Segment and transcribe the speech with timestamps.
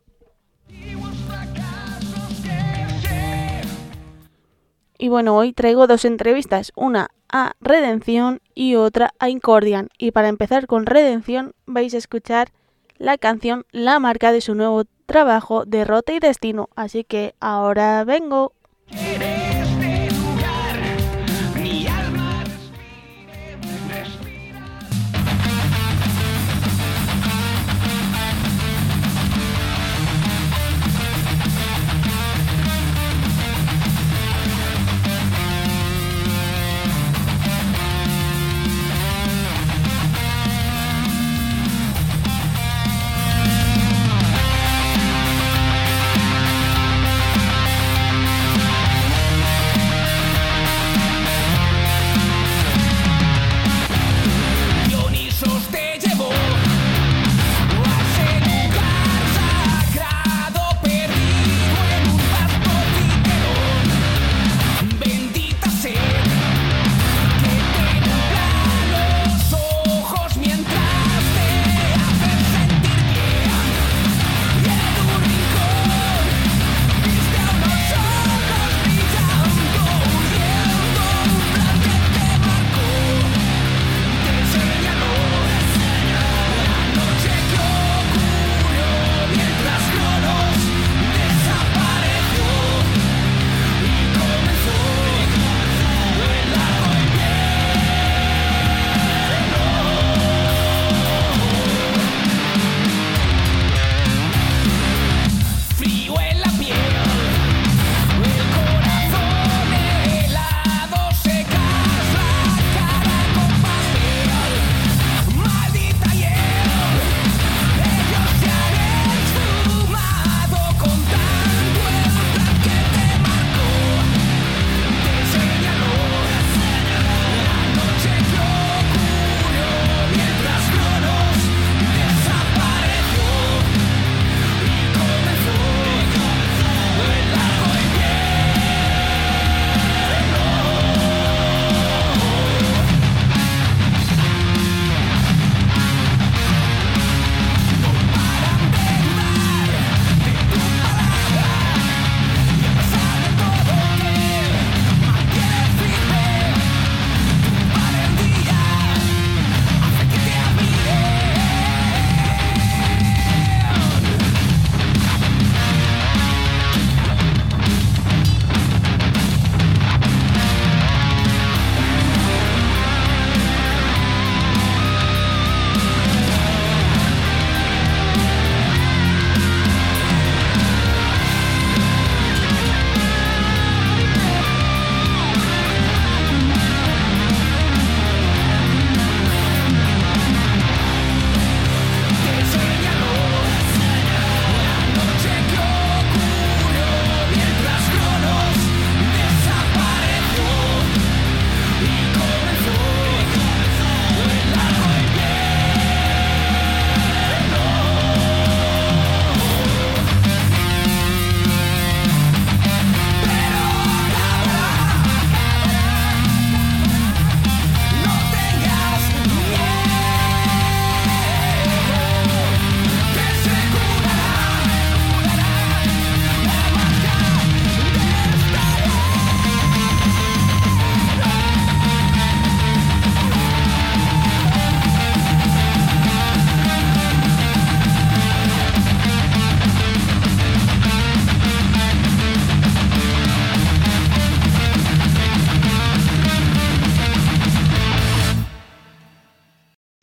[4.98, 9.90] Y bueno, hoy traigo dos entrevistas, una a Redención y otra a Incordian.
[10.00, 12.52] Y para empezar con Redención vais a escuchar
[12.98, 16.70] la canción La marca de su nuevo trabajo, Derrota y Destino.
[16.76, 18.54] Así que ahora vengo.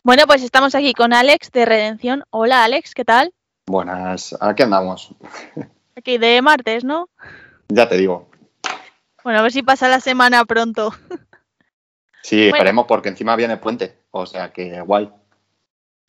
[0.03, 2.23] Bueno, pues estamos aquí con Alex de Redención.
[2.29, 3.33] Hola Alex, ¿qué tal?
[3.65, 5.13] Buenas, aquí andamos.
[5.95, 7.07] Aquí de martes, ¿no?
[7.69, 8.27] Ya te digo.
[9.23, 10.91] Bueno, a ver si pasa la semana pronto.
[12.25, 12.55] Sí, Bueno.
[12.55, 15.11] esperemos porque encima viene puente, o sea que guay.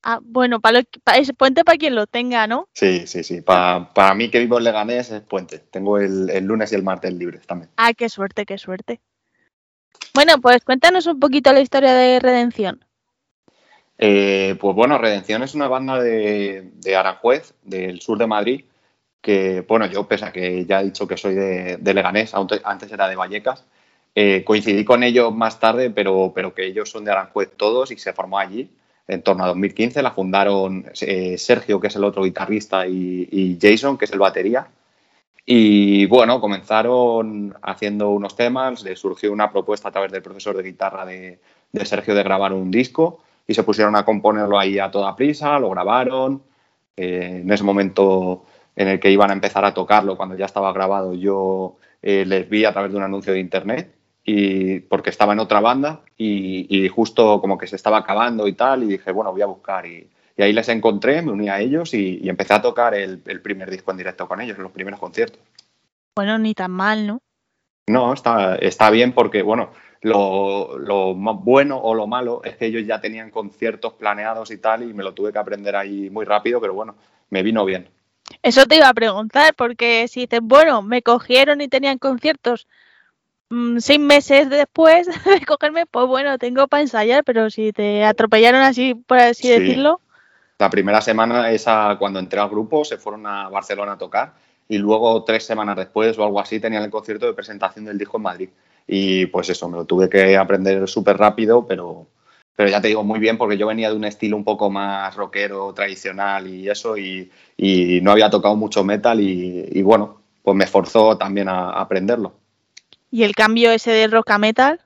[0.05, 0.85] Ah, bueno, para
[1.17, 2.69] ese puente para quien lo tenga, ¿no?
[2.73, 3.41] Sí, sí, sí.
[3.43, 5.59] Pa- para mí que vivo en Leganés es puente.
[5.59, 7.69] Tengo el, el lunes y el martes libres también.
[7.77, 9.01] Ah, qué suerte, qué suerte.
[10.15, 12.85] Bueno, pues cuéntanos un poquito la historia de Redención.
[13.99, 18.65] Eh, pues bueno, Redención es una banda de, Aranjuez, del sur de Madrid,
[19.21, 23.09] que, bueno, yo pese a que ya he dicho que soy de, Leganés, antes era
[23.09, 23.65] de Vallecas,
[24.15, 27.97] eh, coincidí con ellos más tarde, pero, pero que ellos son de Aranjuez todos y
[27.97, 28.71] se formó allí
[29.09, 30.03] en torno a 2015.
[30.03, 34.69] La fundaron eh, Sergio, que es el otro guitarrista, y, Jason, que es el batería.
[35.47, 40.63] Y bueno, comenzaron haciendo unos temas, les surgió una propuesta a través del profesor de
[40.63, 41.39] guitarra de
[41.85, 45.71] Sergio de grabar un disco y se pusieron a componerlo ahí a toda prisa, lo
[45.71, 46.43] grabaron.
[46.97, 48.45] Eh, en ese momento
[48.77, 52.49] en el que iban a empezar a tocarlo, cuando ya estaba grabado, yo eh, les
[52.49, 53.95] vi a través de un anuncio de internet
[54.25, 58.55] y porque estaba en otra banda y, y justo como que se estaba acabando y
[58.55, 61.61] tal y dije, bueno, voy a buscar y, y ahí les encontré, me uní a
[61.61, 64.63] ellos y, y empecé a tocar el, el primer disco en directo con ellos, en
[64.63, 65.41] los primeros conciertos.
[66.17, 67.19] Bueno, ni tan mal, ¿no?
[67.87, 69.71] No, está, está bien porque, bueno,
[70.05, 74.59] lo, lo más bueno o lo malo es que ellos ya tenían conciertos planeados y
[74.59, 76.95] tal, y me lo tuve que aprender ahí muy rápido, pero bueno,
[77.31, 77.89] me vino bien.
[78.43, 82.67] Eso te iba a preguntar, porque si dices, bueno, me cogieron y tenían conciertos
[83.49, 88.61] mm, seis meses después de cogerme, pues bueno, tengo para ensayar, pero si te atropellaron
[88.61, 89.49] así, por así Sí.
[89.49, 90.01] decirlo,
[90.59, 94.35] La primera semana, esa, cuando entré al grupo, se fueron a Barcelona a tocar,
[94.69, 98.19] y luego tres semanas después o algo así tenían el concierto de presentación del disco
[98.19, 98.51] en Madrid.
[98.87, 102.07] Y pues eso, me lo tuve que aprender súper rápido, pero,
[102.57, 105.15] pero ya te digo muy bien porque yo venía de un estilo un poco más
[105.17, 110.57] rockero, tradicional y eso, y, y no había tocado mucho metal y, y bueno, pues
[110.57, 112.35] me forzó también a, a aprenderlo.
[113.11, 114.81] y el cambio ese de rock a metal,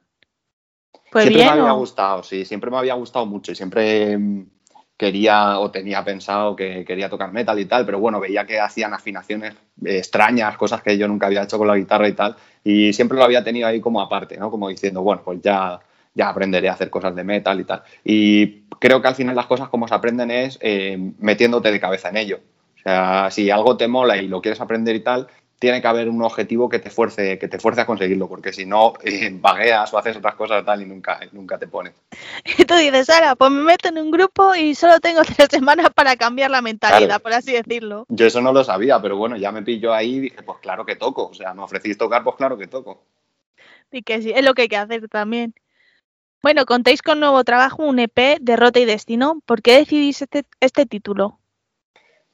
[1.10, 1.46] pues siempre bien.
[1.46, 1.74] me había ¿o?
[1.74, 4.18] gustado, sí, siempre me había gustado mucho y siempre
[4.98, 8.92] quería o tenía pensado que quería tocar metal y tal, pero bueno, veía que hacían
[8.92, 9.54] afinaciones
[9.84, 13.16] eh, extrañas, cosas que yo nunca había hecho con la guitarra y tal, y siempre
[13.16, 14.50] lo había tenido ahí como aparte, ¿no?
[14.50, 15.78] Como diciendo, bueno, pues ya,
[16.14, 17.82] ya aprenderé a hacer cosas de metal y tal.
[18.04, 22.08] Y creo que al final las cosas como se aprenden es eh, metiéndote de cabeza
[22.08, 22.40] en ello.
[22.76, 25.28] O sea, si algo te mola y lo quieres aprender y tal,
[25.58, 28.64] tiene que haber un objetivo que te fuerce, que te fuerce a conseguirlo, porque si
[28.64, 31.94] no, eh, vagueas o haces otras cosas y tal y nunca, nunca te pones.
[32.58, 35.88] Y tú dices, Sara, pues me meto en un grupo y solo tengo tres semanas
[35.94, 37.22] para cambiar la mentalidad, Claro.
[37.22, 38.06] por así decirlo.
[38.08, 40.84] Yo eso no lo sabía, pero bueno, ya me pillo ahí y dije, pues claro
[40.86, 41.26] que toco.
[41.28, 43.02] O sea, me ofrecís tocar, pues claro que toco.
[43.90, 45.54] Y que sí, es lo que hay que hacer también.
[46.42, 49.40] Bueno, contéis con nuevo trabajo, un EP, Derrota y Destino.
[49.44, 51.40] ¿Por qué decidís este, este título?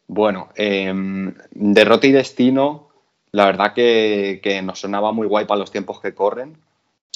[0.07, 2.88] Bueno, em, Derrota y Destino,
[3.35, 6.57] la verdad que, que nos sonaba muy guay para los tiempos que corren.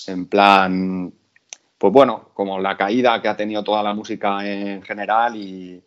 [0.08, 1.12] En plan,
[1.78, 5.80] pues bueno, como la caída que ha tenido toda la música en general y,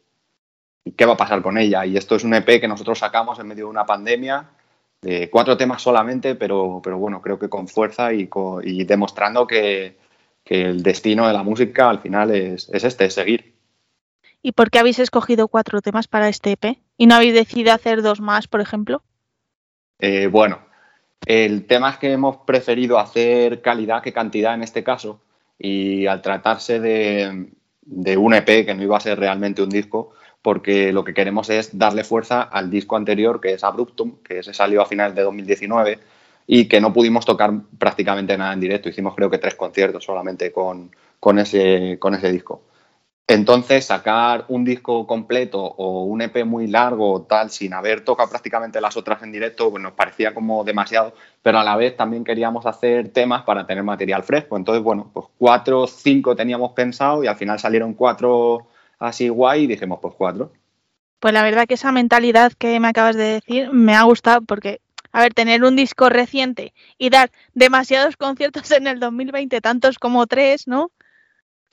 [0.95, 1.85] qué va a pasar con ella.
[1.85, 4.51] Y esto es un EP que nosotros sacamos en medio de una pandemia,
[5.01, 8.29] de cuatro temas solamente, pero, pero bueno, creo que con fuerza y,
[8.63, 9.97] y demostrando que,
[10.45, 13.53] que el destino de la música al final es, es este, es seguir.
[14.41, 16.77] ¿Y por qué habéis escogido cuatro temas para este EP?
[16.95, 19.03] ¿Y no habéis decidido hacer dos más, por ejemplo?
[20.01, 20.59] Eh, bueno,
[21.25, 25.21] el tema es que hemos preferido hacer calidad que cantidad en este caso
[25.59, 27.51] y al tratarse de,
[27.83, 31.51] de un EP que no iba a ser realmente un disco, porque lo que queremos
[31.51, 35.21] es darle fuerza al disco anterior que es Abruptum, que se salió a finales de
[35.21, 35.99] 2019
[36.47, 38.89] y que no pudimos tocar prácticamente nada en directo.
[38.89, 40.89] Hicimos creo que tres conciertos solamente con,
[41.19, 42.63] con, ese, con ese disco.
[43.27, 48.29] Entonces, sacar un disco completo o un EP muy largo o tal, sin haber tocado
[48.29, 52.25] prácticamente las otras en directo, pues nos parecía como demasiado, pero a la vez también
[52.25, 54.57] queríamos hacer temas para tener material fresco.
[54.57, 58.67] Entonces, bueno, pues cuatro, cinco teníamos pensado y al final salieron cuatro
[58.99, 60.51] así guay y dijimos, pues cuatro.
[61.19, 64.81] Pues la verdad que esa mentalidad que me acabas de decir me ha gustado porque,
[65.11, 70.27] a ver, tener un disco reciente y dar demasiados conciertos en el 2020, tantos como
[70.27, 70.91] tres, ¿no?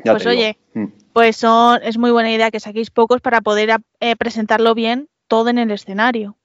[0.04, 0.92] Ya Pues te digo.
[1.18, 5.48] Pues son, es muy buena idea que saquéis pocos para poder eh, presentarlo bien todo
[5.48, 6.36] en el escenario.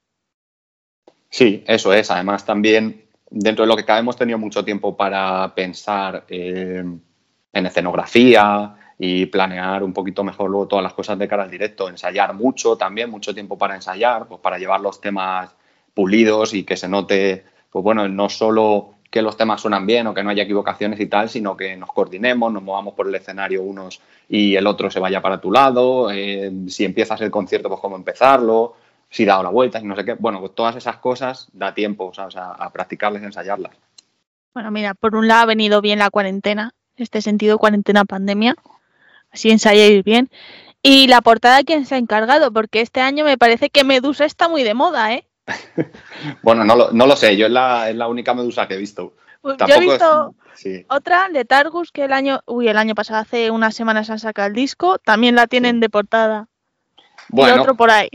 [1.29, 2.09] Sí, eso es.
[2.09, 6.83] Además, también dentro de lo que cabe hemos tenido mucho tiempo para pensar eh,
[7.53, 11.87] en escenografía y planear un poquito mejor luego todas las cosas de cara al directo.
[11.87, 15.55] Ensayar mucho también, mucho tiempo para ensayar, pues para llevar los temas
[15.93, 20.13] pulidos y que se note, pues bueno, no solo que los temas suenan bien o
[20.15, 23.61] que no haya equivocaciones y tal, sino que nos coordinemos, nos movamos por el escenario
[23.61, 27.79] unos y el otro se vaya para tu lado, eh, si empiezas el concierto, pues
[27.79, 28.73] cómo empezarlo,
[29.11, 30.15] si da la vuelta, y no sé qué.
[30.15, 32.35] Bueno, pues todas esas cosas da tiempo, ¿sabes?
[32.37, 33.73] A, a practicarlas, a ensayarlas.
[34.55, 38.55] Bueno, mira, por un lado ha venido bien la cuarentena, en este sentido, cuarentena pandemia,
[39.29, 40.31] así ensayáis bien.
[40.81, 42.51] Y la portada, ¿quién se ha encargado?
[42.51, 45.27] Porque este año me parece que Medusa está muy de moda, ¿eh?
[46.41, 48.77] Bueno, no lo, no lo sé, yo es la, es la única medusa que he
[48.77, 49.15] visto.
[49.41, 50.85] Pues yo he Tampoco es- visto sí.
[50.87, 54.53] otra, Letargus, que el año, uy, el año pasado, hace unas semanas han sacado el
[54.53, 56.47] disco, también la tienen de portada.
[57.31, 58.09] y otro por ahí.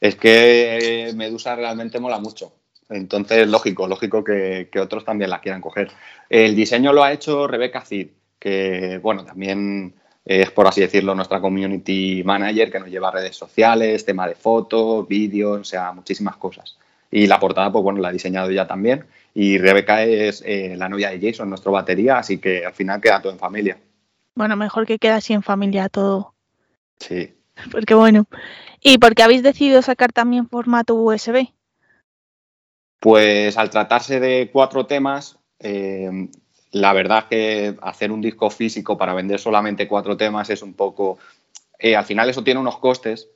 [0.00, 2.52] es que eh, Medusa realmente mola mucho.
[2.90, 5.90] Entonces, lógico, lógico que, que otros también la quieran coger.
[6.28, 11.40] El diseño lo ha hecho Rebeca Cid, que, bueno, también es, por así decirlo, nuestra
[11.40, 16.36] community manager, que nos lleva a redes sociales, tema de fotos, vídeos, o sea, muchísimas
[16.36, 16.78] cosas.
[17.10, 19.04] Y la portada, pues bueno, la ha diseñado ella también.
[19.34, 23.20] Y Rebeca es eh, la novia de Jason, nuestro batería, así que al final queda
[23.20, 23.78] todo en familia.
[24.34, 26.34] Bueno, mejor que quede así en familia todo.
[26.98, 27.34] Sí.
[27.70, 28.26] Porque bueno.
[28.80, 31.48] ¿Y por qué habéis decidido sacar también formato USB?
[33.00, 36.28] Pues al tratarse de cuatro temas, eh,
[36.74, 41.18] la verdad que hacer un disco físico para vender solamente cuatro temas es un poco...
[41.78, 43.28] eh, al final eso tiene unos costes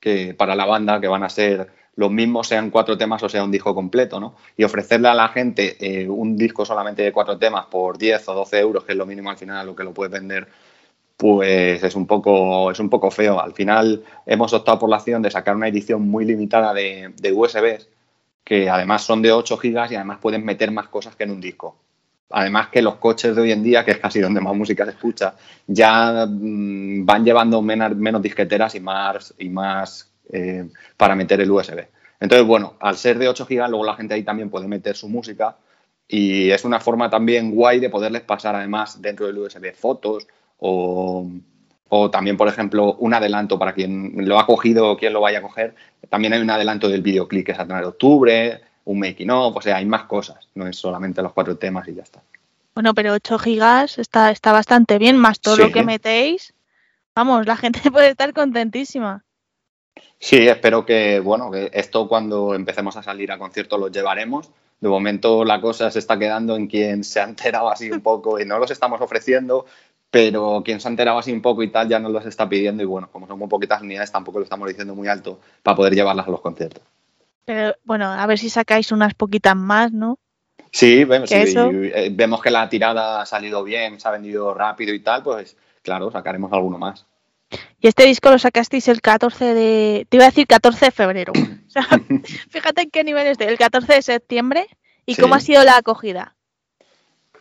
[0.00, 3.44] que para la banda que van a ser los mismos sean cuatro temas o sea
[3.44, 4.36] un disco completo, ¿no?
[4.56, 8.34] Y ofrecerle a la gente eh, un disco solamente de cuatro temas por 10 o
[8.34, 10.48] 12 euros, que es lo mínimo al final a lo que lo puedes vender,
[11.16, 13.38] pues es un poco, es un poco feo.
[13.40, 17.32] Al final hemos optado por la acción de sacar una edición muy limitada de, de
[17.32, 17.88] USBs,
[18.44, 21.40] que además son de 8 gigas y además pueden meter más cosas que en un
[21.42, 21.76] disco.
[22.30, 24.92] Además que los coches de hoy en día, que es casi donde más música se
[24.92, 25.34] escucha,
[25.66, 31.86] ya mm, van llevando menos, disqueteras y más, y más eh, para meter el USB.
[32.20, 35.08] Entonces, bueno, al ser de 8 gigas, luego la gente ahí también puede meter su
[35.08, 35.56] música
[36.06, 40.26] y es una forma también guay de poderles pasar además dentro del USB fotos
[40.58, 41.28] o,
[42.10, 45.42] también, por ejemplo, un adelanto para quien lo ha cogido o quien lo vaya a
[45.42, 45.74] coger.
[46.08, 49.76] También hay un adelanto del videoclip que tener de octubre, un making of, o sea,
[49.76, 52.20] hay más cosas, no es solamente los cuatro temas y ya está.
[52.74, 55.62] Bueno, pero 8 gigas está, está bastante bien, más todo Sí.
[55.62, 56.54] lo que metéis.
[57.14, 59.24] Vamos, la gente puede estar contentísima.
[60.18, 64.50] Sí, espero que, bueno, que esto cuando empecemos a salir a conciertos los llevaremos.
[64.80, 68.40] De momento la cosa se está quedando en quien se ha enterado así un poco
[68.40, 69.66] y no los estamos ofreciendo,
[70.10, 72.82] pero quien se ha enterado así un poco y tal ya nos los está pidiendo
[72.82, 75.94] y bueno, como son muy poquitas unidades tampoco lo estamos diciendo muy alto para poder
[75.94, 76.82] llevarlas a los conciertos.
[77.44, 80.18] Pero bueno, a ver si sacáis unas poquitas más, ¿no?
[80.70, 81.70] Sí, vemos, ¿Que sí, eso?
[81.72, 85.56] eh, vemos que la tirada ha salido bien, se ha vendido rápido y tal, pues
[85.82, 87.04] claro, sacaremos alguno más.
[87.80, 90.06] Y este disco lo sacasteis el 14 de...
[90.08, 91.32] Te iba a decir 14 de febrero.
[91.66, 91.86] O sea,
[92.50, 93.46] fíjate en qué nivel estoy.
[93.46, 94.66] El 14 de septiembre.
[95.06, 95.22] ¿Y Sí.
[95.22, 96.36] cómo ha sido la acogida?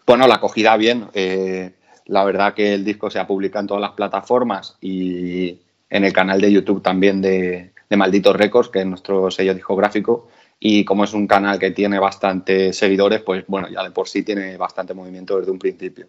[0.06, 1.08] Bueno, la acogida bien.
[1.14, 6.04] eh, la verdad que el disco se ha publicado en todas las plataformas y en
[6.06, 10.30] el canal de YouTube también de, de Malditos Records, que es nuestro sello discográfico.
[10.58, 14.24] Y como es un canal que tiene bastantes seguidores, pues bueno, ya de por sí
[14.24, 16.08] tiene bastante movimiento desde un principio.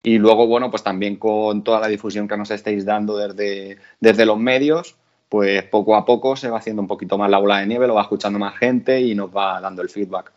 [0.00, 4.26] Y luego, bueno, pues también con toda la difusión que nos estáis dando desde, desde
[4.26, 4.94] los medios,
[5.28, 7.94] pues poco a poco se va haciendo un poquito más la bola de nieve, lo
[7.94, 10.32] va escuchando más gente y nos va dando el feedback.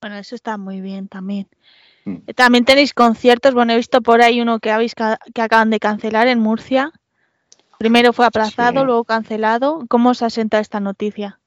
[0.00, 1.46] Bueno, eso está muy bien también.
[2.04, 2.16] Mm.
[2.34, 3.54] También tenéis conciertos.
[3.54, 6.90] Bueno, he visto por ahí uno que habéis que acaban de cancelar en Murcia.
[7.80, 8.84] Primero fue aplazado, Sí.
[8.86, 9.86] luego cancelado.
[9.88, 11.40] ¿Cómo os asenta esta noticia?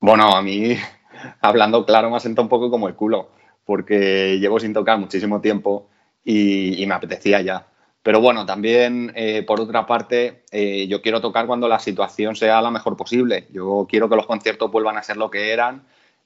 [0.00, 0.74] Bueno, a mí,
[1.42, 3.28] hablando claro, me asenta un poco como el culo,
[3.66, 5.90] porque llevo sin tocar muchísimo tiempo
[6.24, 7.66] y, y me apetecía ya.
[8.02, 12.62] Pero bueno, también, eh, por otra parte, eh, yo quiero tocar cuando la situación sea
[12.62, 13.46] la mejor posible.
[13.52, 15.82] Yo quiero que los conciertos vuelvan a ser lo que eran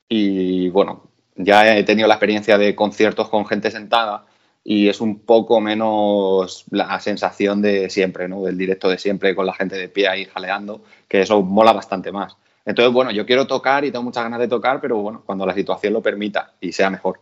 [0.08, 4.26] y bueno, ya he tenido la experiencia de conciertos con gente sentada
[4.64, 8.42] y es un poco menos la sensación de siempre, ¿no?
[8.42, 12.11] Del directo de siempre con la gente de pie ahí jaleando, que eso mola bastante
[12.11, 12.37] más.
[12.64, 15.52] Entonces, bueno, yo quiero tocar y tengo muchas ganas de tocar, pero bueno, cuando la
[15.52, 17.21] situación lo permita y sea mejor.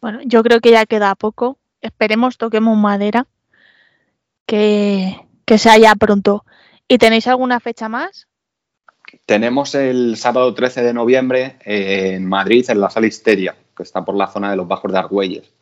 [0.00, 1.58] Bueno, yo creo que ya queda poco.
[1.82, 3.26] Esperemos, toquemos madera.
[4.46, 6.46] Que, que sea ya pronto.
[6.88, 8.28] ¿Y tenéis alguna fecha más?
[9.26, 14.06] Tenemos el sábado 13 de noviembre eh, en Madrid, en la Sala Histeria, que está
[14.06, 15.52] por la zona de los Bajos de Argüelles.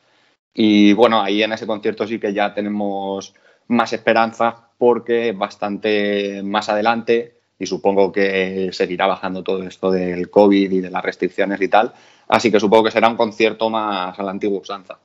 [0.58, 3.34] Y bueno, ahí en ese concierto sí que ya tenemos
[3.68, 10.30] más esperanza porque es bastante más adelante y supongo que seguirá bajando todo esto del
[10.30, 11.92] COVID y de las restricciones y tal.
[12.28, 14.98] Así que supongo que será un concierto más a la antigua usanza.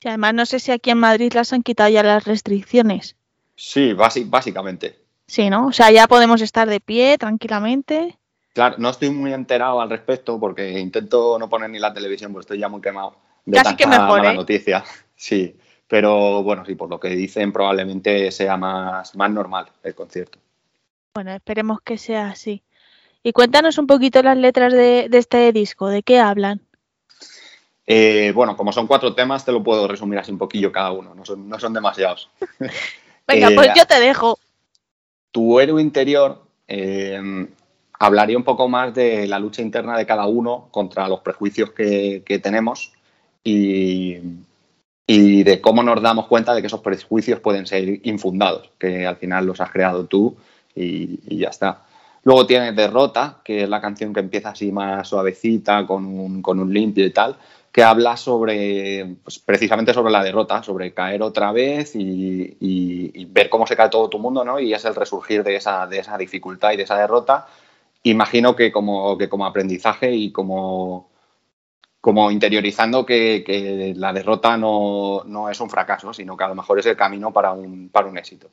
[0.00, 3.16] Y además no sé si aquí en Madrid las han quitado ya las restricciones.
[3.56, 5.00] Sí, básicamente.
[5.26, 5.66] Sí, ¿no?
[5.66, 8.16] O sea, ya podemos estar de pie tranquilamente.
[8.52, 12.44] Claro, no estoy muy enterado al respecto porque intento no poner ni la televisión porque
[12.44, 14.36] estoy ya muy quemado de Casi que mejor, mala ¿eh?
[14.36, 14.84] noticia.
[15.18, 15.56] Sí,
[15.88, 20.38] pero bueno, sí, por lo que dicen probablemente sea más, más normal el concierto.
[21.14, 22.62] Bueno, esperemos que sea así.
[23.22, 26.60] Y cuéntanos un poquito las letras de, de este disco, ¿de qué hablan?
[27.86, 31.14] Eh, bueno, como son cuatro temas, te lo puedo resumir así un poquillo cada uno,
[31.14, 32.28] no son, no son demasiados.
[33.26, 34.38] Venga, Eh, pues yo te dejo.
[35.30, 37.48] tu héroe interior eh,
[37.98, 42.22] hablaría un poco más de la lucha interna de cada uno contra los prejuicios que,
[42.26, 42.92] que tenemos
[43.46, 44.16] y,
[45.06, 49.16] y de cómo nos damos cuenta de que esos prejuicios pueden ser infundados, que al
[49.16, 50.36] final los has creado tú
[50.74, 51.82] y, y ya está.
[52.24, 56.58] Luego tienes Derrota, que es la canción que empieza así más suavecita, con un, con
[56.58, 57.36] un limpio y tal,
[57.70, 63.24] que habla sobre, pues, precisamente sobre la derrota, sobre caer otra vez y, y- y
[63.26, 64.58] ver cómo se cae todo tu mundo, ¿no?
[64.58, 67.46] Y es el resurgir de esa, de esa dificultad y de esa derrota.
[68.02, 71.08] Imagino que como, que como aprendizaje y como,
[72.06, 76.54] como interiorizando que, que la derrota no, no es un fracaso, sino que a lo
[76.54, 78.48] mejor es el camino para un, para un éxito.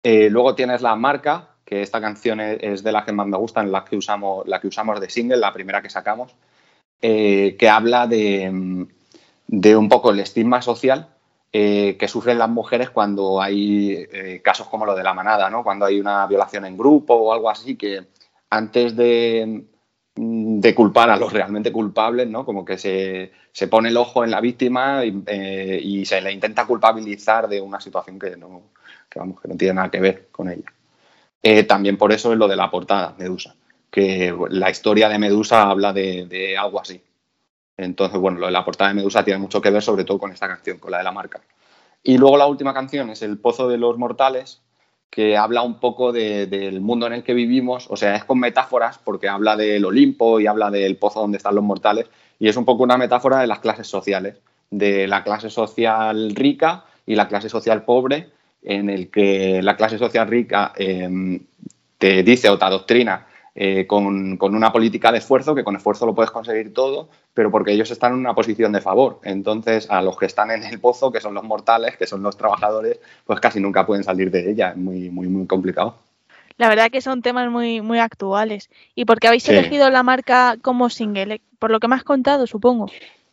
[0.00, 3.36] Eh, luego tienes la marca, que esta canción es, es de las que más me
[3.36, 6.36] gustan, la que usamos, la que usamos de single, la primera que sacamos,
[7.02, 8.86] eh, que habla de,
[9.48, 11.08] de un poco el estigma social
[11.52, 15.64] eh, que sufren las mujeres cuando hay eh, casos como lo de la manada, ¿no?
[15.64, 18.06] Cuando hay una violación en grupo o algo así, que
[18.50, 19.64] antes de,
[20.18, 22.44] de culpar a los realmente culpables, ¿no?
[22.44, 26.32] Como que se, se pone el ojo en la víctima y, eh, y se le
[26.32, 28.62] intenta culpabilizar de una situación que no,
[29.08, 30.72] que, vamos, que no tiene nada que ver con ella.
[31.42, 33.54] Eh, también por eso es lo de la portada, Medusa,
[33.90, 37.00] que la historia de Medusa habla de, de algo así.
[37.76, 40.32] Entonces, bueno, lo de la portada de Medusa tiene mucho que ver sobre todo con
[40.32, 41.40] esta canción, con la de la marca.
[42.02, 44.62] Y luego la última canción es El Pozo de los Mortales,
[45.10, 48.38] que habla un poco de- del mundo en el que vivimos, o sea, es con
[48.38, 52.06] metáforas porque habla del Olimpo y habla del pozo donde están los mortales,
[52.38, 54.36] y es un poco una metáfora de las clases sociales,
[54.70, 58.28] de la clase social rica y la clase social pobre,
[58.62, 61.40] en el que la clase social rica eh,
[61.96, 63.26] te dice o te adoctrina
[63.60, 67.50] eh, con, con una política de esfuerzo, que con esfuerzo lo puedes conseguir todo, pero
[67.50, 69.18] porque ellos están en una posición de favor.
[69.24, 72.36] Entonces, a los que están en el pozo, que son los mortales, que son los
[72.36, 74.70] trabajadores, pues casi nunca pueden salir de ella.
[74.70, 75.96] Es muy, muy, muy complicado.
[76.56, 78.70] La verdad que son temas muy, muy actuales.
[78.94, 79.50] ¿Y por qué habéis Sí.
[79.50, 81.40] elegido la marca como single?
[81.58, 82.86] Por lo que me has contado, supongo.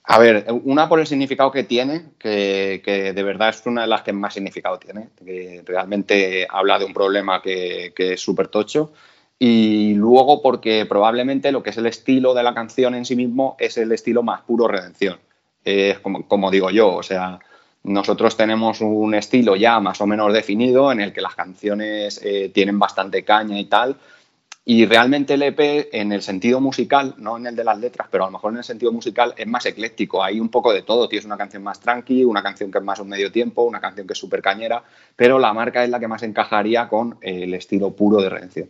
[0.05, 3.87] A ver, una por el significado que tiene, que, que de verdad es una de
[3.87, 8.47] las que más significado tiene, que realmente habla de un problema que, que es súper
[8.47, 8.91] tocho.
[9.37, 13.55] Y luego porque probablemente lo que es el estilo de la canción en sí mismo
[13.59, 15.19] es el estilo más puro redención.
[15.63, 17.39] Es como, como digo yo, o sea,
[17.83, 22.49] nosotros tenemos un estilo ya más o menos definido en el que las canciones eh,
[22.53, 23.97] tienen bastante caña y tal,
[24.67, 28.23] y realmente el EP, en el sentido musical, no en el de las letras, pero
[28.23, 30.23] a lo mejor en el sentido musical, es más ecléctico.
[30.23, 31.07] Hay un poco de todo.
[31.07, 34.07] Tienes una canción más tranqui, una canción que es más un medio tiempo, una canción
[34.07, 34.83] que es súper cañera,
[35.15, 38.69] pero la marca es la que más encajaría con el estilo puro de redención.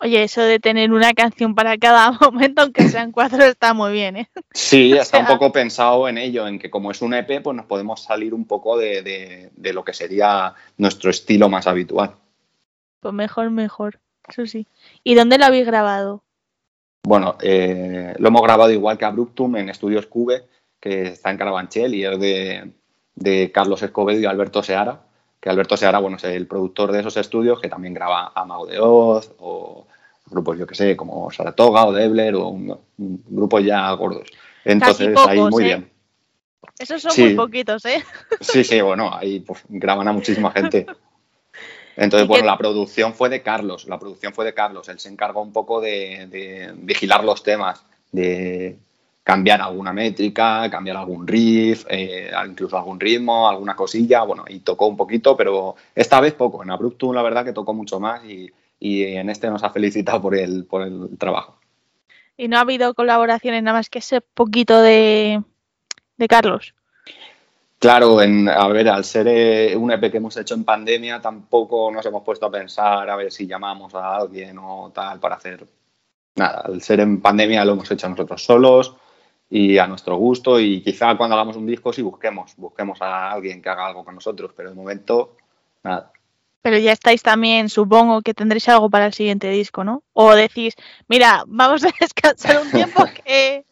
[0.00, 4.16] Oye, eso de tener una canción para cada momento, aunque sean cuatro, está muy bien,
[4.16, 4.28] ¿eh?
[4.52, 7.56] Sí, está un sea- poco pensado en ello, en que como es un EP, pues
[7.56, 12.14] nos podemos salir un poco de, de- de lo que sería nuestro estilo más habitual.
[13.00, 13.98] Pues mejor, mejor.
[14.28, 14.66] Eso sí.
[15.04, 16.22] ¿Y dónde lo habéis grabado?
[17.04, 20.44] Bueno, eh, lo hemos grabado igual que Abruptum en Estudios Cube,
[20.80, 22.72] que está en Carabanchel y es de,
[23.14, 25.00] de Carlos Escobedo y Alberto Seara,
[25.40, 28.66] que Alberto Seara, bueno, es el productor de esos estudios, que también graba a Mago
[28.66, 29.86] de Oz o
[30.26, 34.28] grupos, yo que sé, como Saratoga o Debler o un, un grupos ya gordos.
[34.64, 35.66] Entonces, pocos, ahí muy ¿eh?
[35.66, 35.90] bien.
[36.78, 37.22] Esos son Sí.
[37.24, 38.04] muy poquitos, ¿eh?
[38.40, 40.86] Sí, sí, bueno, ahí pues, graban a muchísima gente.
[41.96, 44.88] Entonces, ¿Y bueno, la producción fue de Carlos, la producción fue de Carlos.
[44.88, 48.78] Él se encargó un poco de, de vigilar los temas, de
[49.28, 54.22] cambiar alguna métrica, cambiar algún riff, eh, incluso algún ritmo, alguna cosilla.
[54.22, 56.62] Bueno, y tocó un poquito, pero esta vez poco.
[56.62, 60.22] En Abruptum, la verdad que tocó mucho más y, y en este nos ha felicitado
[60.22, 61.58] por el, por el trabajo.
[62.38, 65.42] Y no ha habido colaboraciones nada más que ese poquito de,
[66.16, 66.72] de Carlos.
[67.78, 71.90] Claro, en, a ver, al ser eh, un EP que hemos hecho en pandemia, tampoco
[71.92, 75.66] nos hemos puesto a pensar a ver si llamamos a alguien o tal para hacer
[76.36, 76.62] nada.
[76.62, 78.96] Al ser en pandemia lo hemos hecho nosotros solos
[79.50, 83.62] y a nuestro gusto y quizá cuando hagamos un disco sí busquemos, busquemos a alguien
[83.62, 85.36] que haga algo con nosotros, pero de momento
[85.82, 86.12] nada.
[86.60, 90.02] Pero ya estáis también, supongo que tendréis algo para el siguiente disco, ¿no?
[90.12, 90.74] O decís,
[91.06, 93.64] mira, vamos a descansar un tiempo que,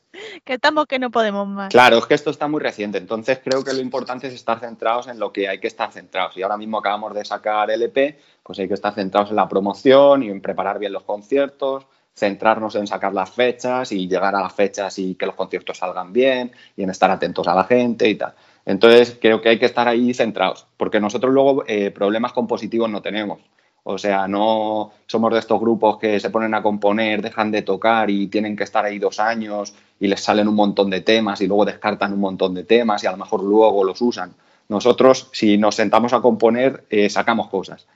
[0.45, 1.71] que estamos que no podemos más.
[1.71, 5.09] Claro, es que esto está muy reciente, entonces creo que lo importante es estar centrados
[5.09, 6.37] en lo que hay que estar centrados.
[6.39, 9.49] Y ahora mismo acabamos de sacar el EP, pues hay que estar centrados en la
[9.49, 11.87] promoción y en preparar bien los conciertos,
[12.17, 16.13] centrarnos en sacar las fechas y llegar a las fechas y que los conciertos salgan
[16.13, 18.35] bien y en estar atentos a la gente y tal.
[18.65, 23.03] Entonces, creo que hay que estar ahí centrados, porque nosotros luego eh, problemas compositivos no
[23.03, 23.41] tenemos.
[23.85, 28.11] O sea, no somos de estos grupos que se ponen a componer, dejan de tocar
[28.11, 31.47] y tienen que estar ahí dos años y les salen un montón de temas y
[31.47, 34.35] luego descartan un montón de temas y a lo mejor luego los usan.
[34.69, 37.87] Nosotros, si nos sentamos a componer, eh, sacamos cosas.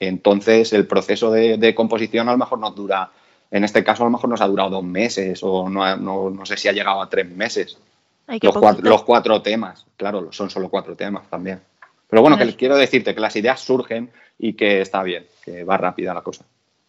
[0.00, 3.10] Entonces, el proceso de, de, composición a lo mejor nos dura,
[3.56, 6.44] en este caso a lo mejor nos ha durado dos meses o no, no, no
[6.46, 7.78] sé si ha llegado a tres meses.
[8.26, 11.60] Ay, Los cuatro, los cuatro temas, claro, son solo cuatro temas también.
[12.08, 15.76] Pero bueno, que quiero decirte que las ideas surgen y que está bien, que va
[15.76, 16.44] rápida la cosa.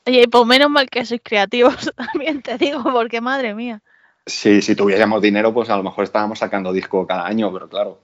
[0.08, 3.82] Oye, pues menos mal que sois creativos también, te digo, porque madre mía.
[4.25, 7.99] Sí, si tuviéramos dinero, pues a lo mejor estábamos sacando disco cada año, pero claro,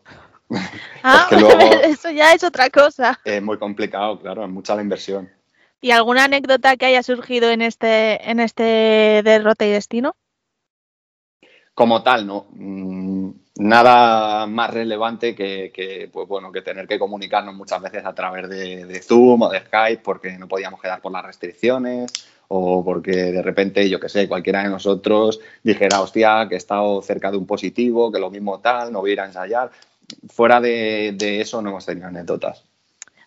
[1.03, 3.19] Ah, que luego- eso ya es otra cosa.
[3.25, 5.29] es muy complicado, claro, es mucha la inversión.
[5.81, 10.15] ¿Y alguna anécdota que haya surgido en este, en este derrota y destino?
[11.73, 12.47] Como tal, ¿no?
[12.51, 18.49] Mm, Nada más relevante que, pues bueno, que tener que comunicarnos muchas veces a través
[18.49, 22.11] de, Zoom o de Skype porque no podíamos quedar por las restricciones
[22.47, 27.01] o porque de repente, yo que sé, cualquiera de nosotros dijera, hostia, que he estado
[27.01, 29.69] cerca de un positivo, que lo mismo tal, no voy a ir a ensayar.
[30.29, 32.65] Fuera de, de eso no hemos tenido anécdotas.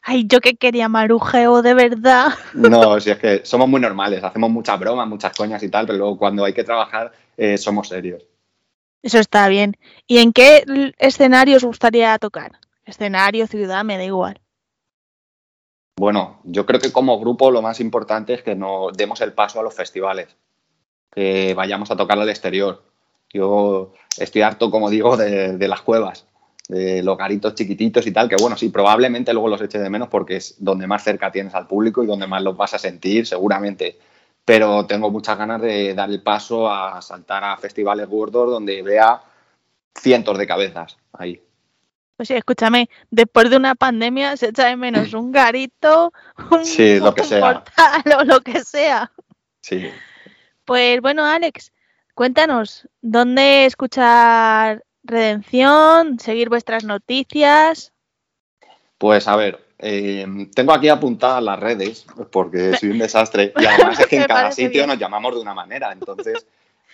[0.06, 2.34] Ay, yo que quería marujeo de verdad.
[2.52, 5.98] No, si es que somos muy normales, hacemos muchas bromas, muchas coñas y tal, pero
[5.98, 8.22] luego cuando hay que trabajar eh, somos serios.
[9.02, 9.76] Eso está bien.
[10.06, 12.52] ¿Y en qué escenario os gustaría tocar?
[12.84, 14.40] Escenario, ciudad, me da igual.
[15.96, 19.58] Bueno, yo creo que como grupo lo más importante es que nos demos el paso
[19.58, 20.36] a los festivales,
[21.10, 22.82] que vayamos a tocar al exterior.
[23.32, 26.26] Yo estoy harto, como digo, de, de las cuevas,
[26.68, 30.08] de los garitos chiquititos y tal, que bueno, sí, probablemente luego los eche de menos
[30.08, 33.26] porque es donde más cerca tienes al público y donde más los vas a sentir,
[33.26, 33.98] seguramente.
[34.44, 39.22] Pero tengo muchas ganas de dar el paso a saltar a festivales gordos donde vea
[39.94, 41.40] cientos de cabezas ahí.
[42.16, 46.12] Pues sí, escúchame, después de una pandemia se echa de menos un garito,
[46.50, 47.40] un, Sí, lo que un sea.
[47.40, 49.10] portal o lo que sea.
[49.60, 49.88] Sí.
[50.64, 51.72] Pues bueno, Alex,
[52.14, 56.18] cuéntanos, ¿dónde escuchar Redención?
[56.18, 57.92] ¿Seguir vuestras noticias?
[58.96, 64.00] Pues a ver, eh, tengo aquí apuntadas las redes porque soy un desastre y además
[64.00, 64.88] es que en cada sitio bien.
[64.88, 66.46] nos llamamos de una manera, entonces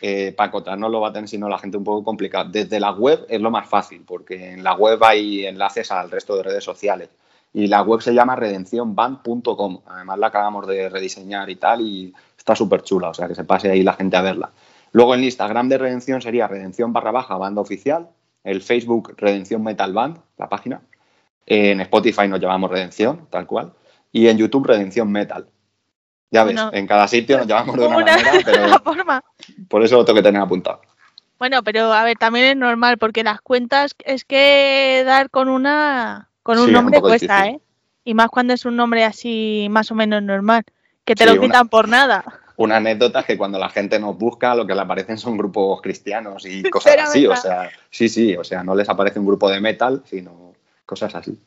[0.02, 2.48] eh, para contarnos lo va a tener sino la gente un poco complicado.
[2.50, 6.36] Desde la web es lo más fácil porque en la web hay enlaces al resto
[6.36, 7.10] de redes sociales
[7.52, 12.56] y la web se llama redencionband.com, además la acabamos de rediseñar y tal y está
[12.56, 14.50] súper chula, o sea que se pase ahí la gente a verla.
[14.92, 18.08] Luego el Instagram de Redención sería Redención barra baja banda oficial,
[18.44, 20.80] el Facebook Redención Metal Band, la página.
[21.46, 23.72] En Spotify nos llamamos Redención, tal cual.
[24.12, 25.46] Y en YouTube Redención Metal.
[26.32, 26.70] Ya ves, Bueno.
[26.72, 29.24] en cada sitio nos llamamos de una, Una- manera, pero forma.
[29.68, 30.80] por eso lo tengo que tener apuntado.
[31.38, 36.28] Bueno, pero a ver, también es normal porque las cuentas es que dar con una
[36.42, 37.56] con un Sí, es un nombre cuesta, difícil.
[37.56, 37.60] ¿eh?
[38.04, 40.64] Y más cuando es un nombre así más o menos normal,
[41.04, 42.24] que te Sí, lo una- quitan por nada.
[42.60, 45.80] Una anécdota es que cuando la gente nos busca, lo que le aparecen son grupos
[45.80, 47.26] cristianos y cosas así.
[47.26, 50.52] O sea, sí, sí, o sea, no les aparece un grupo de metal, sino
[50.84, 51.38] cosas así.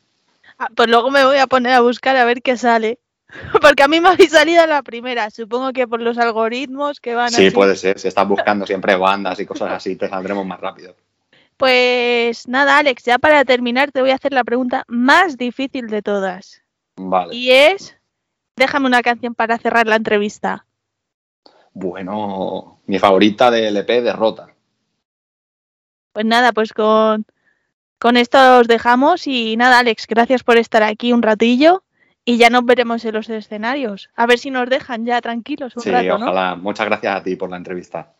[0.58, 2.98] Ah, Pues luego me voy a poner a buscar a ver qué sale.
[3.62, 5.30] Porque a mí me habéis salido la primera.
[5.30, 7.56] Supongo que por los algoritmos que van Sí, así.
[7.56, 8.00] puede ser.
[8.00, 10.96] Si estás buscando siempre bandas y cosas así, te saldremos más rápido.
[11.58, 16.02] Pues nada, Alex, ya para terminar te voy a hacer la pregunta más difícil de
[16.02, 16.62] todas.
[16.96, 17.36] Vale.
[17.36, 17.96] Y es,
[18.56, 20.66] déjame una canción para cerrar la entrevista.
[21.74, 24.50] Bueno, mi favorita del EP, Derrota.
[26.12, 27.26] Pues nada, pues con,
[28.00, 31.84] con esto os dejamos y nada, Alex, gracias por estar aquí un ratillo
[32.26, 34.10] y ya nos veremos en los escenarios.
[34.16, 36.26] A ver si nos dejan ya tranquilos un Sí, rato, ¿no?
[36.26, 36.56] ojalá.
[36.56, 38.14] Muchas gracias a ti por la entrevista.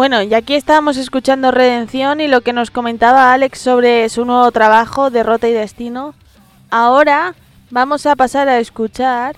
[0.00, 4.50] Bueno, y aquí estábamos escuchando Redención y lo que nos comentaba Alex sobre su nuevo
[4.50, 6.14] trabajo, Derrota y Destino.
[6.70, 7.34] Ahora
[7.68, 9.36] vamos a pasar a escuchar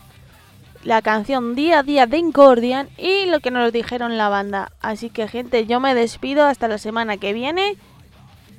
[0.84, 4.70] la canción Día a Día de Incordian y lo que nos dijeron la banda.
[4.80, 7.76] Así que gente, yo me despido hasta la semana que viene,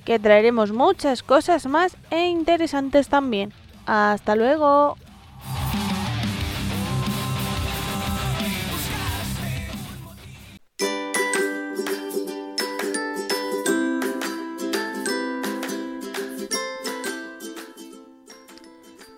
[0.03, 3.53] que traeremos muchas cosas más e interesantes también.
[3.85, 4.97] Hasta luego.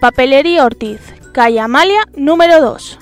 [0.00, 1.00] Papelería Ortiz,
[1.32, 2.98] calle Amalia, número 2.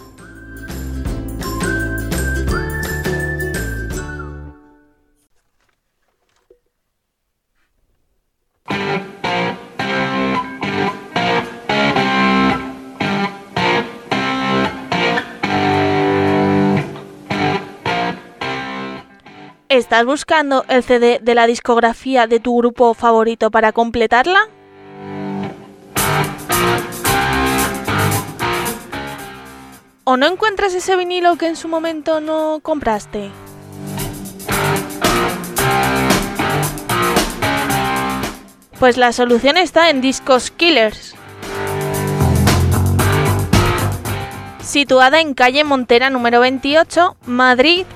[19.68, 24.48] ¿Estás buscando el CD de la discografía de tu grupo favorito para completarla?
[30.04, 33.30] ¿O no encuentras ese vinilo que en su momento no compraste?
[38.78, 41.14] Pues la solución está en Discos Killers.
[44.60, 47.86] Situada en calle Montera número 28, Madrid.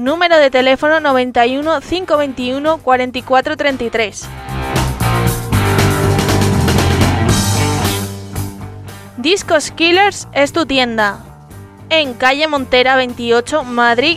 [0.00, 4.28] Número de teléfono 91 521 4433.
[9.18, 11.18] Discos Killers es tu tienda.
[11.90, 14.16] En calle Montera 28, Madrid.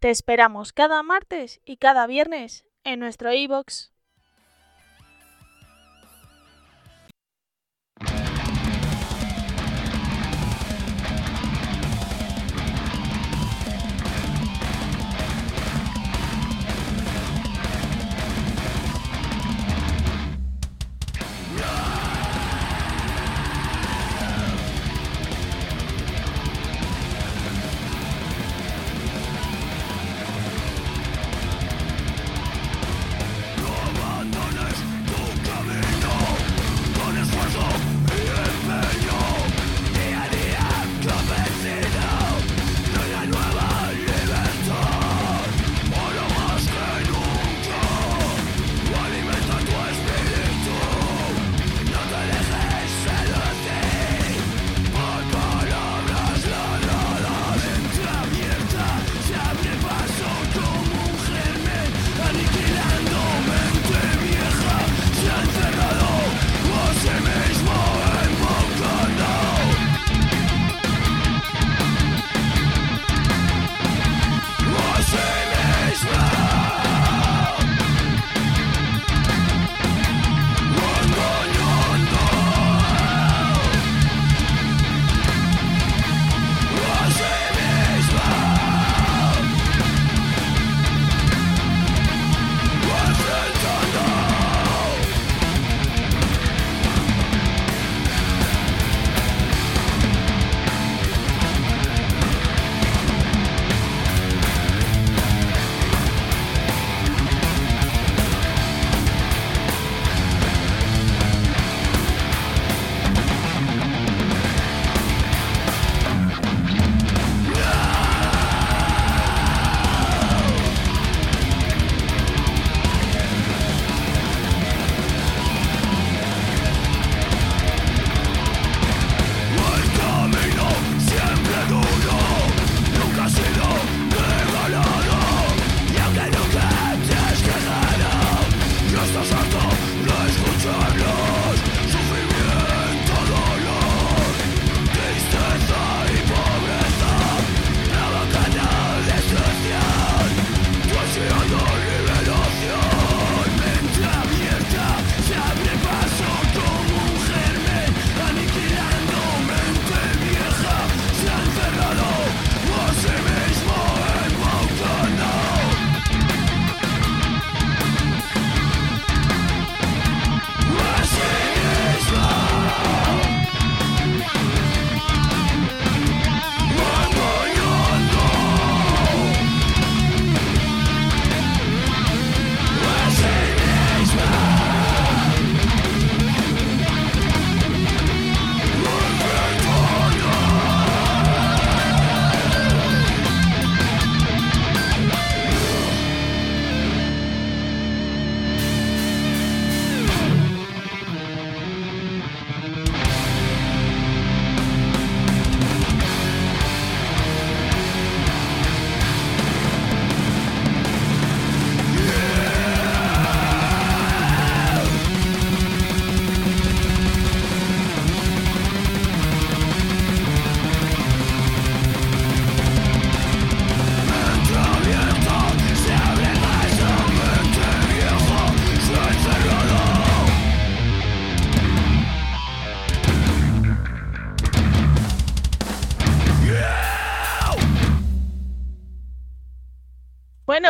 [0.00, 3.90] Te esperamos cada martes y cada viernes en nuestro iBox.
[3.90, 3.97] Bueno,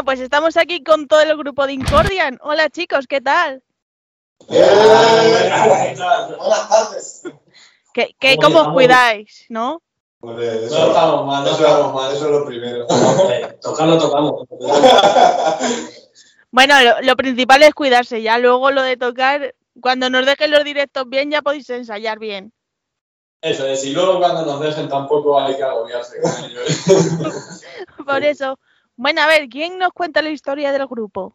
[0.09, 2.39] pues estamos aquí con todo el grupo de Incordian.
[2.41, 3.63] Hola chicos, ¿qué tal?
[4.49, 4.79] Buenas
[6.71, 7.25] tardes.
[7.93, 9.83] ¿Qué, qué, ¿Cómo os cuidáis, no?
[10.21, 12.17] Hombre, eso, No estamos mal, no estamos mal.
[12.17, 12.87] Eso es lo primero.
[13.61, 14.49] Tocarlo tocamos.
[16.51, 20.65] Bueno, lo, lo principal es cuidarse, ya luego lo de tocar, cuando nos dejen los
[20.65, 22.55] directos bien ya podéis ensayar bien.
[23.43, 27.63] Eso es, y luego cuando nos dejen tampoco hay que agobiarse con ellos.
[28.07, 28.59] Por eso.
[28.99, 31.33] Bueno, a ver, ¿quién nos cuenta la historia del grupo?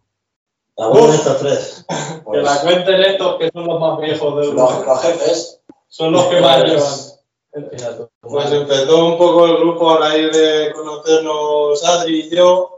[0.77, 1.85] Alguno de estos tres.
[2.29, 4.91] Que la cuenten estos que son los más viejos del Los, grupo.
[4.91, 5.61] los jefes.
[5.87, 6.71] Son los que más Pues-
[7.55, 8.09] llevan.
[8.21, 12.69] Pues empezó un poco el grupo a raíz de conocernos Adri y yo.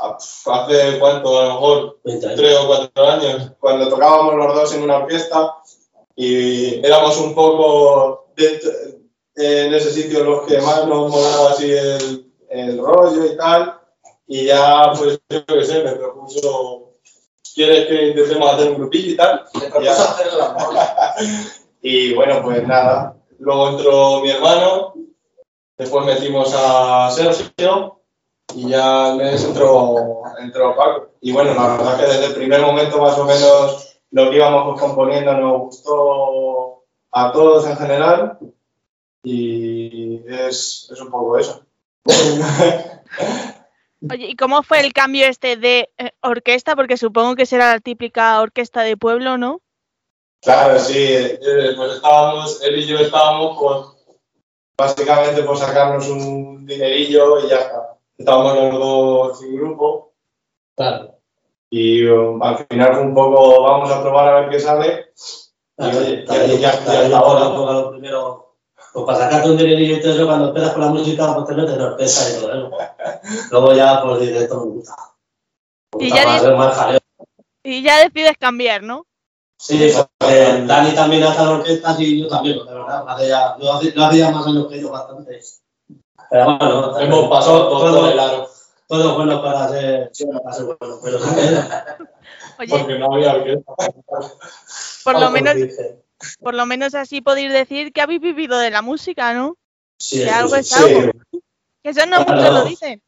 [0.00, 2.40] Hace cuánto, a lo mejor 20 años.
[2.40, 5.56] tres o cuatro años, cuando tocábamos los dos en una orquesta
[6.16, 9.00] y éramos un poco de-
[9.36, 13.80] en ese sitio los que más nos molaba así el, el rollo y tal.
[14.26, 16.92] Y ya, pues, yo qué sé, me propuso,
[17.54, 19.44] ¿quieres que intentemos hacer un grupillo y tal?
[19.52, 19.70] Te Ya.
[19.70, 20.74] propuso hacer el amor.
[21.86, 23.14] Y bueno, pues nada.
[23.38, 24.94] Luego entró mi hermano,
[25.76, 28.00] después metimos a Sergio
[28.54, 31.08] y ya mes entró, entró Paco.
[31.20, 34.80] Y bueno, la verdad que desde el primer momento más o menos lo que íbamos
[34.80, 38.38] componiendo nos gustó a todos en general
[39.22, 41.60] y es, es un poco eso.
[44.10, 46.76] Oye, ¿y cómo fue el cambio este de eh, orquesta?
[46.76, 49.60] Porque supongo que será la típica orquesta de pueblo, ¿no?
[50.42, 51.38] Claro, sí, eh,
[51.76, 54.18] pues estábamos, él y yo estábamos pues
[54.76, 57.98] básicamente por sacarnos un dinerillo y ya está.
[58.18, 60.12] Estábamos los dos sin grupo
[60.76, 61.18] Claro.
[61.70, 65.12] y um, al final fue un poco, vamos a probar a ver qué sale.
[65.78, 67.72] Y oye, ya, ya, ya, ya está ahora.
[67.72, 68.43] lo primero.
[68.94, 71.54] Pues para sacarte un dinerillo y todo eso, cuando empiezas con la música, pues te
[71.56, 72.70] metes en orquesta y todo eso.
[73.50, 74.94] Luego ya, pues dices, esto me gusta.
[75.98, 77.00] Me Y ya es más jaleo.
[77.64, 79.04] Y ya decides cambiar, ¿no?
[79.58, 83.04] Sí, porque Dani también hace la orquesta y yo también, de verdad.
[83.08, 85.40] Hace ya, yo hace, yo hace ya más años que yo, bastante.
[86.30, 88.48] Pero bueno, Hemos pasado todo el aro.
[88.86, 91.18] Todo bueno para ser, para ser bueno, pero
[92.60, 93.72] Oye, Porque no había orquesta.
[95.02, 96.03] por lo menos, dije,
[96.40, 99.56] por lo menos así podéis decir que habéis vivido de la música, ¿no?
[99.98, 100.74] Sí, Que algo es sí.
[100.82, 101.12] algo.
[101.82, 102.32] Que eso no Claro.
[102.40, 103.02] muchos lo dicen.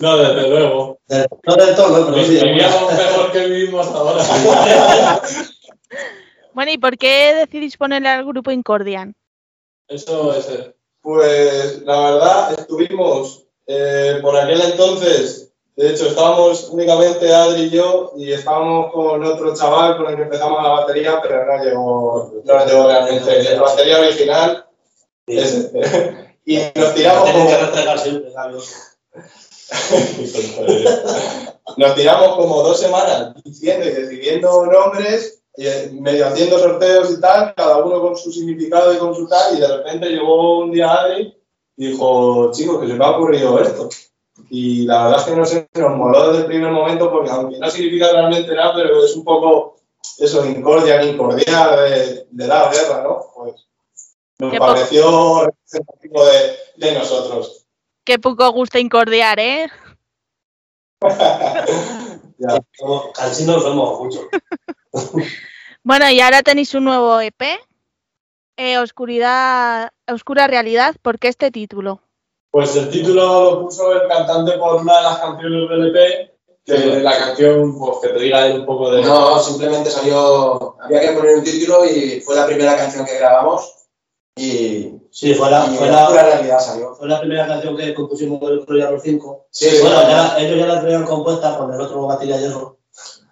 [0.00, 0.98] No, desde luego.
[1.06, 2.34] De- No del todo, pero sí.
[2.44, 4.22] Vivíamos mejor que vivimos ahora.
[6.54, 9.14] Bueno, ¿y por qué decidís ponerle al grupo Incordian?
[9.86, 10.72] Eso es.
[11.00, 15.47] Pues la verdad, estuvimos eh, por aquel entonces,
[15.78, 20.22] de hecho estábamos únicamente Adri y yo y estábamos con otro chaval con el que
[20.22, 23.54] empezamos la batería, pero no llegó, no llegó realmente.
[23.54, 24.64] La batería original
[25.28, 25.38] Sí.
[25.38, 25.80] es este.
[26.48, 27.44] Y nos tiramos como,
[31.76, 37.20] nos tiramos como dos semanas diciendo y decidiendo nombres, y, eh, medio haciendo sorteos y
[37.20, 40.72] tal, cada uno con su significado y con su tal, y de repente llegó un
[40.72, 41.36] día Adri
[41.76, 43.90] y dijo, chicos, que se me ha ocurrido esto.
[44.50, 47.58] Y la verdad es que no sé, nos moló desde el primer momento porque aunque
[47.58, 49.76] no significa realmente nada, pero es un poco
[50.18, 53.26] eso, incordia, incordia de, de la guerra, ¿no?
[53.34, 53.66] Pues
[54.38, 57.66] nos Qué pareció representativo de, de nosotros.
[58.04, 59.68] Qué poco gusta incordiar, ¿eh?
[62.38, 62.60] Ya.
[62.78, 64.28] Somos- Cansinos somos mucho.
[65.84, 67.40] Bueno, y ahora tenéis un nuevo EP,
[68.58, 70.96] eh, Oscuridad, Oscura Realidad.
[71.00, 72.02] ¿Por qué este título?
[72.58, 76.30] Pues el título lo puso el cantante por una de las canciones del EP.
[76.64, 79.00] Que la canción, pues que te diga un poco de.
[79.02, 83.86] No, simplemente salió, había que poner un título y fue la primera canción que grabamos
[84.34, 86.96] y, Sí, fue la, y fue la realidad salió.
[86.96, 89.46] fue la primera canción que compusimos del otro día los cinco.
[89.52, 90.06] Sí, sí, bueno, sí.
[90.08, 92.78] ya, ellos ya la traían compuesta con el otro batería hierro.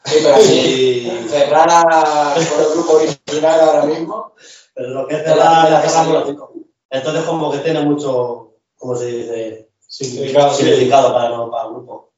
[0.05, 4.35] Sí, pero así, Y, cerrara con el grupo original ahora mismo.
[4.73, 6.53] pero lo que es cerrar, la cerramos los cinco.
[6.91, 8.47] Entonces, como que tiene mucho,
[8.77, 9.71] ¿cómo se dice?
[9.87, 10.55] Significado.
[10.55, 12.13] Significado para, no, para el grupo.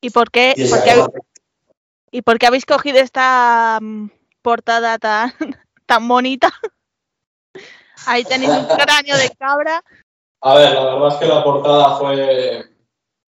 [0.00, 1.08] ¿Y por qué, Y por qué habéis,
[2.10, 4.10] y por qué habéis cogido esta mm,
[4.42, 5.32] portada tan,
[5.86, 6.52] tan bonita?
[8.06, 9.82] Ahí tenéis un cráneo de cabra.
[10.40, 12.64] A ver, la verdad es que la portada fue.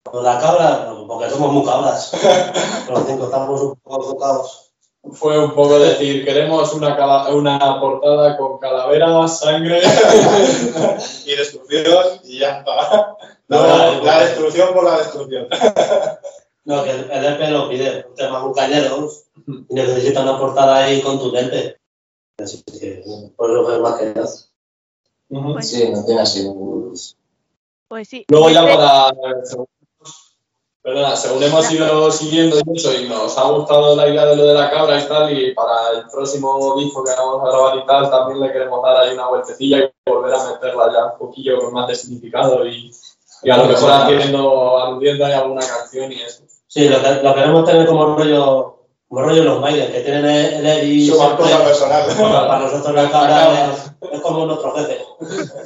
[0.03, 2.12] Con la cabra, porque somos muy cabras.
[2.89, 4.70] Los cinco estamos un poco enfocados.
[5.12, 9.80] Fue un poco decir, queremos una, cala- una portada con calaveras, sangre.
[11.26, 11.84] y destrucción
[12.24, 13.16] y ya está.
[13.48, 14.24] No, La, no, la no.
[14.24, 15.48] destrucción por la destrucción.
[16.64, 18.53] No, que el, el EP lo pide, un tema muy
[19.68, 21.78] y necesita una portada ahí contundente.
[22.38, 23.03] Así que,
[23.36, 24.28] por eso fue más que nada.
[25.30, 25.62] Ujú.
[25.62, 26.94] Sí, no tiene así un...
[27.88, 28.24] Pues sí.
[28.28, 29.12] Luego ya para.
[30.83, 34.37] Pero nada, según hemos ido siguiendo y eso, y nos ha gustado la idea de
[34.37, 37.76] lo de la cabra y tal, y para el próximo disco que vamos a grabar
[37.76, 41.18] y tal, también le queremos dar ahí una vueltecilla y volver a meterla ya un
[41.18, 42.91] poquillo con más de significado y,
[43.43, 46.45] y a lo mejor haciendo, aludiendo ahí a alguna canción y eso.
[46.66, 48.76] Sí, lo, que- lo queremos tener como rollo,
[49.07, 52.03] como rollo los Maiden, que tienen el, el Eri Su mascota personal.
[52.16, 55.05] Para, para nosotros la cabra es, es como nuestro jefe.
[55.20, 55.62] Entonces,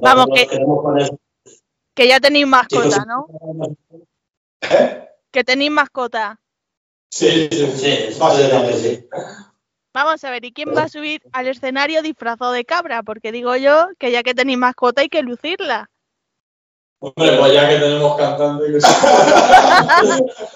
[0.00, 1.18] Vamos, que- poner-
[1.94, 3.26] Que ya tenéis mascota, Chicos, ¿no?
[4.70, 5.08] ¿Eh?
[5.30, 6.40] Que tenéis mascota.
[7.10, 7.92] Sí, sí, Sí, sí.
[8.08, 9.08] eso puede que sí.
[9.92, 13.04] Vamos a ver, ¿y quién va a subir al escenario disfrazado de cabra?
[13.04, 15.88] Porque digo yo que ya que tenéis mascota hay que lucirla.
[16.98, 18.78] Hombre, pues ya que tenemos cantante que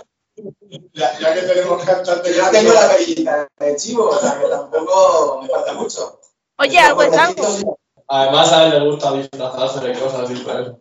[0.92, 5.42] Ya, ya que tenemos cantante Yo tengo la perillita de chivo, o sea que tampoco
[5.42, 6.20] me falta mucho.
[6.58, 7.78] Oye, algo es algo.
[8.08, 10.78] Además a él le gusta disfrazarse de cosas y por eso.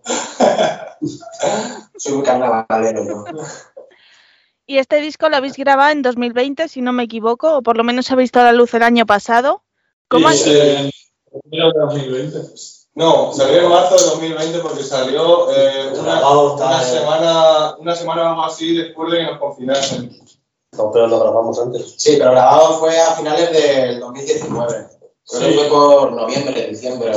[1.97, 3.25] Soy muy carnavalero yo.
[4.65, 7.84] Y este disco lo habéis grabado en 2020, si no me equivoco, o por lo
[7.84, 9.63] menos habéis visto a la luz el año pasado.
[10.09, 10.91] ¿Cómo en
[11.51, 12.38] enero de 2020.
[12.95, 16.86] No, salió en marzo de 2020 porque salió eh, una, una eh.
[16.86, 20.19] semana, una semana o así después de que nos confinasen.
[20.71, 21.95] No, pero lo grabamos antes.
[21.97, 24.96] Sí, pero grabado fue a finales del 2019.
[25.30, 25.53] Que Sí.
[25.53, 27.11] fue por noviembre, diciembre.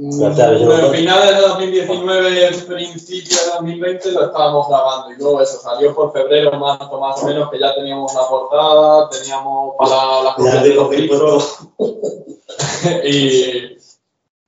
[0.00, 6.12] Bueno, finales de 2019, principio de 2020 lo estábamos grabando y luego eso salió por
[6.12, 10.74] febrero, marzo más o menos, que ya teníamos la portada, teníamos para las copias de
[10.74, 11.58] los discos
[13.04, 13.76] y,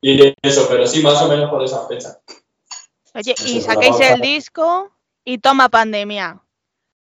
[0.02, 2.20] y eso, pero sí, más o menos por esa fecha.
[3.14, 4.14] Oye, y grabado.
[4.14, 4.90] el disco
[5.24, 6.40] y toma pandemia.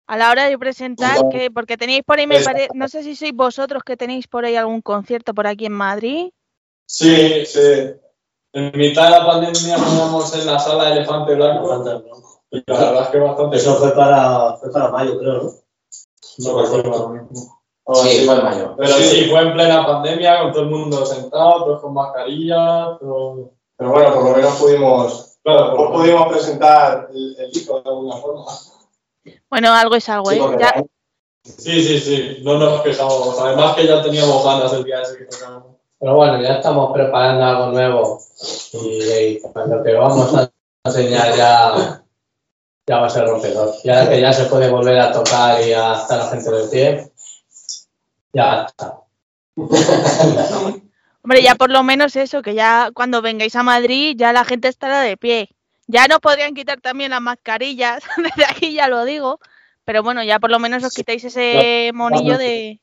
[0.09, 1.29] A la hora de presentar, No.
[1.29, 4.27] que porque tenéis por ahí, me Es- parece, no sé si sois vosotros que tenéis
[4.27, 6.31] por ahí algún concierto por aquí en Madrid.
[6.87, 7.93] Sí, sí.
[8.53, 11.83] En mitad de la pandemia teníamos en la sala Elefante Blanco
[12.51, 13.57] y la verdad es que bastante.
[13.57, 15.51] Eso fue para, fue para mayo, creo, ¿no?
[16.39, 17.61] No recuerdo ahora mismo.
[17.93, 18.75] Sí, fue en mayo.
[18.77, 23.51] Pero sí, fue en plena pandemia, con todo el mundo sentado, todos con mascarilla, todo...
[23.77, 28.15] Pero bueno, por lo menos pudimos, Claro, por- pudimos presentar el, el disco de alguna
[28.17, 28.45] forma.
[29.49, 30.39] Bueno, algo es algo, ¿eh?
[30.59, 30.83] Ya-
[31.43, 33.39] Sí, sí, sí, no nos quejamos.
[33.39, 35.77] Además que ya teníamos ganas el día ese que tocamos.
[35.99, 38.19] Pero bueno, ya estamos preparando algo nuevo
[38.73, 40.51] y, y lo que vamos a
[40.85, 42.03] enseñar ya,
[42.87, 43.73] ya va a ser rompedor.
[43.83, 47.11] Ya que ya se puede volver a tocar y a estar la gente de pie,
[48.33, 48.99] ya está.
[51.23, 54.67] Hombre, ya por lo menos eso, que ya cuando vengáis a Madrid ya la gente
[54.67, 55.49] estará de pie.
[55.91, 59.39] Ya nos podrían quitar también las mascarillas, desde aquí ya lo digo.
[59.85, 62.79] Pero bueno, ya por lo menos os quitáis ese monillo de...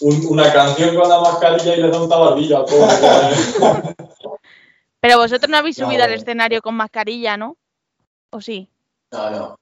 [0.00, 2.66] Un- una canción con la mascarilla y le da un tabardillo.
[5.00, 7.56] Pero vosotros no habéis No, subido al escenario con mascarilla, ¿no?
[8.30, 8.68] ¿O sí?
[9.10, 9.56] No, no.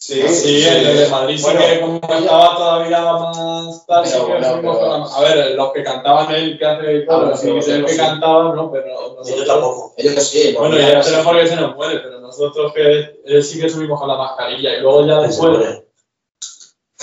[0.00, 4.78] Sí, Sí, el de Madrid Bueno, sí que como estaba todavía más que bueno, pero-
[4.78, 7.84] con la- A ver, los que cantaban el que hace Ah, bueno, sí, sí, el
[7.84, 7.98] que sí.
[7.98, 8.70] cantaban, ¿no?
[8.70, 9.40] Pero nosotros...
[9.40, 9.94] yo tampoco.
[9.96, 10.54] Ellos sí.
[10.56, 11.16] Bueno, ya niños es sí.
[11.18, 14.76] mejor que se nos muere, pero nosotros que eh, sí que subimos con la mascarilla
[14.76, 15.82] y luego ya después,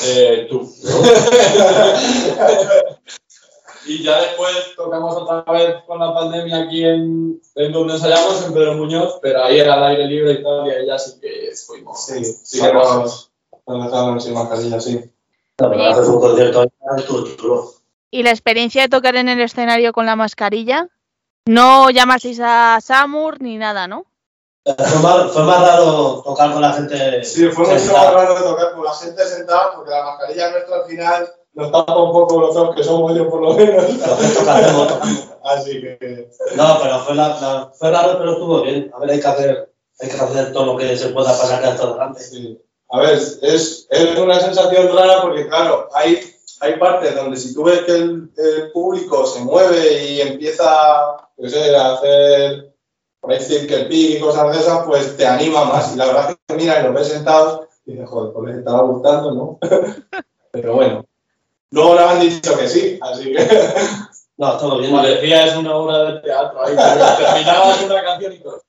[0.06, 0.62] eh, tú.
[3.86, 8.54] y ya después tocamos otra vez con la pandemia aquí en, en donde ensayamos, en
[8.54, 11.52] Pedro Muñoz, pero ahí era al aire libre y tal, y ahí ya sí que
[11.68, 12.06] fuimos.
[12.06, 13.32] Sí, sí que nos,
[14.24, 15.12] sin mascarilla, sí.
[15.58, 16.66] Un concierto
[17.38, 17.72] chulo.
[18.12, 20.90] ¿Y la experiencia de tocar en el escenario con la mascarilla?
[21.46, 24.06] No llamasteis a Samur ni nada, ¿no?
[24.66, 27.24] Fue más, fue más raro tocar con la gente.
[27.24, 30.86] Sí, fue mucho más raro tocar con la gente sentada porque la mascarilla nuestra al
[30.86, 33.86] final nos tapa un poco los ojos que somos yo por lo menos.
[33.86, 33.93] Que.
[35.43, 38.91] Así que No, pero fue, la, la- fue raro, pero estuvo bien.
[38.95, 41.74] A ver, hay que hacer, hay que hacer todo lo que se pueda para sacar
[41.74, 42.22] esto adelante.
[42.22, 42.62] sí.
[42.89, 43.39] A ver, es,
[43.89, 46.20] es una sensación rara porque claro, hay,
[46.62, 51.49] hay partes donde si tú ves que el, el público se mueve y empieza yo
[51.49, 52.74] sé, a hacer
[53.20, 55.93] por decir que el pic y cosas de esas, pues te anima más.
[55.95, 58.58] Y la verdad es que mira y los ves sentados y dices, joder, pues les
[58.60, 59.60] estaba gustando, ¿no?
[60.51, 61.06] Pero bueno.
[61.72, 63.47] Luego nos han dicho que sí, así que.
[64.38, 64.91] No, estuvo bien.
[64.93, 68.61] Parecía es una obra de teatro ahí, pero terminabas una canción y todo.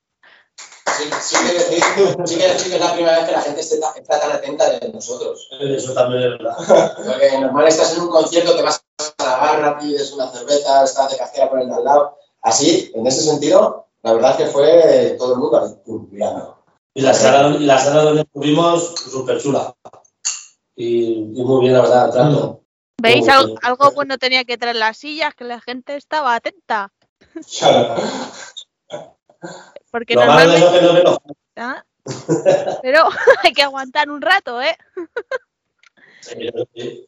[0.97, 1.83] Sí, sí que decir,
[2.25, 4.69] sí que decir que es la primera vez que la gente está, está tan atenta
[4.69, 5.47] de nosotros.
[5.59, 6.95] Eso también es verdad.
[7.05, 8.81] Porque normal estás en un concierto, te vas
[9.17, 12.17] a la barra, pides una cerveza, estás de cajera por el de al lado.
[12.41, 16.63] Así, en ese sentido, la verdad es que fue todo el mundo mirando.
[16.93, 19.75] Y la sala, y la sala donde estuvimos, súper chula.
[20.75, 22.61] Y, y muy bien, la verdad, el trato.
[23.01, 23.25] ¿Veis?
[23.25, 23.57] Muy Al- bien.
[23.61, 26.91] algo bueno tenía que traer las sillas, que la gente estaba atenta.
[29.91, 30.79] Porque Lo malo de normalmente...
[30.79, 31.21] que no veo.
[31.57, 31.83] ¿Ah?
[32.81, 33.09] Pero
[33.43, 34.77] hay que aguantar un rato, ¿eh?
[36.21, 37.07] Sí, sí.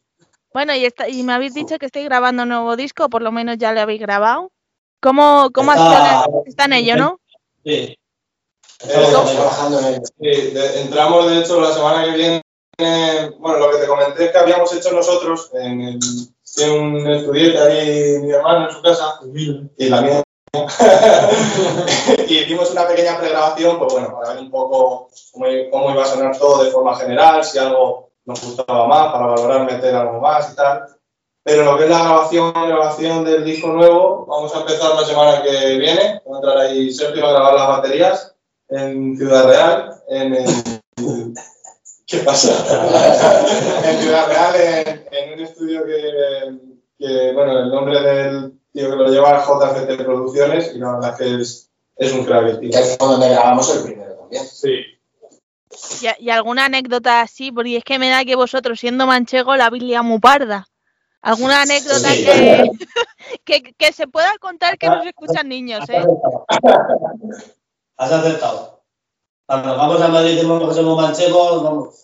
[0.52, 3.30] Bueno, y, está, y me habéis dicho que estáis grabando un nuevo disco, por lo
[3.30, 4.50] menos ya lo habéis grabado.
[5.00, 7.20] ¿Cómo, cómo Está- está, está en ello, no?
[7.64, 7.96] Sí.
[8.80, 10.02] Estamos trabajando en ello.
[10.04, 12.42] Sí, entramos de hecho la semana que viene.
[13.38, 15.98] Bueno, lo que te comenté es que habíamos hecho nosotros en el,
[16.54, 19.20] tiene un estudiante ahí, mi hermano en su casa,
[19.76, 20.22] y la mía.
[22.26, 26.06] y hicimos una pequeña pregrabación, pues bueno, para ver un poco cómo, cómo iba a
[26.06, 30.52] sonar todo de forma general, si algo nos gustaba más, para valorar meter algo más
[30.52, 30.86] y tal.
[31.42, 35.42] Pero lo que es la grabación, grabación del disco nuevo, vamos a empezar la semana
[35.42, 36.20] que viene.
[36.28, 38.34] Va a entrar ahí Sergio a grabar las baterías
[38.68, 40.79] en Ciudad Real, en el...
[42.10, 42.50] ¿Qué pasa?
[43.88, 46.58] en Ciudad Real, en, en un estudio que,
[46.98, 51.10] que, bueno, el nombre del tío que lo lleva es JFT Producciones y la verdad
[51.10, 52.58] es que es, es un crack.
[52.58, 54.44] Que es donde grabamos el primero también.
[54.44, 54.80] Sí.
[56.00, 57.52] ¿Y, y alguna anécdota así?
[57.52, 60.66] Porque es que me da que vosotros, siendo manchego, la liado muy parda.
[61.22, 62.24] ¿Alguna anécdota Sí.
[62.24, 62.70] que,
[63.44, 66.04] que, que se pueda contar que no se escuchan niños, Has eh?
[67.96, 68.82] Has acertado.
[69.46, 71.99] Cuando nos vamos a Madrid y decimos que somos manchegos, vamos.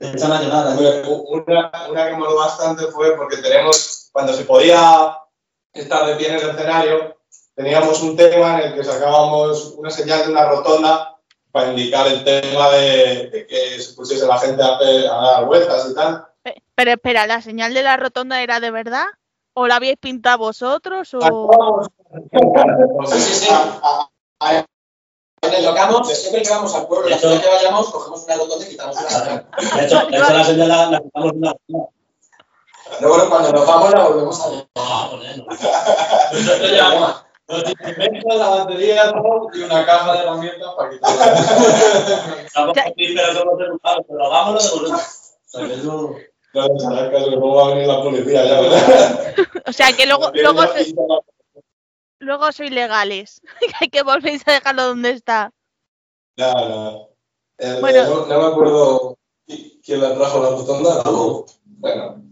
[0.00, 0.12] ¿Eh?
[1.46, 5.16] Una, una que moló bastante fue porque tenemos, cuando se podía
[5.72, 7.16] estar de pie en el escenario,
[7.54, 11.16] teníamos un tema en el que sacábamos una señal de una rotonda
[11.52, 15.44] para indicar el tema de, de que se pusiese la gente a, hacer- a dar
[15.46, 16.24] vueltas y tal.
[16.42, 19.06] Pe- Pero espera, ¿la señal de la rotonda era de verdad?
[19.52, 21.12] ¿O la habíais pintado vosotros?
[21.14, 21.82] O...
[23.06, 23.48] Sí, sí, sí.
[23.52, 24.08] A-
[24.40, 24.64] a-
[25.50, 28.96] Locamo, siempre que vamos al pueblo, la ciudad que vayamos, cogemos una rotonda y quitamos
[28.96, 29.46] una señal.
[29.74, 31.54] De hecho, de hecho la señal la, la quitamos una.
[33.00, 34.66] Luego, cuando nos vamos, la volvemos a ver.
[34.76, 35.46] Ah, bueno.
[37.48, 41.24] Los instrumentos, la batería todo, y una caja de herramientas para quitarla.
[42.46, 45.00] Estamos aquí, pero somos educados, pero vamos lo devolvemos.
[45.00, 46.14] O sea, que eso-
[46.52, 49.34] no, que luego va a venir la policía ya, ¿verdad?
[49.66, 50.94] O sea, que luego, luego, se-
[52.20, 53.40] luego sois legales.
[53.80, 55.50] Hay que volvéis a dejarlo donde está.
[56.36, 57.08] Ya, no.
[57.58, 58.04] Eh, Bueno.
[58.04, 61.02] no, no me acuerdo qui- quién la trajo la rotonda.
[61.04, 61.44] ¿no?
[61.64, 62.22] Bueno,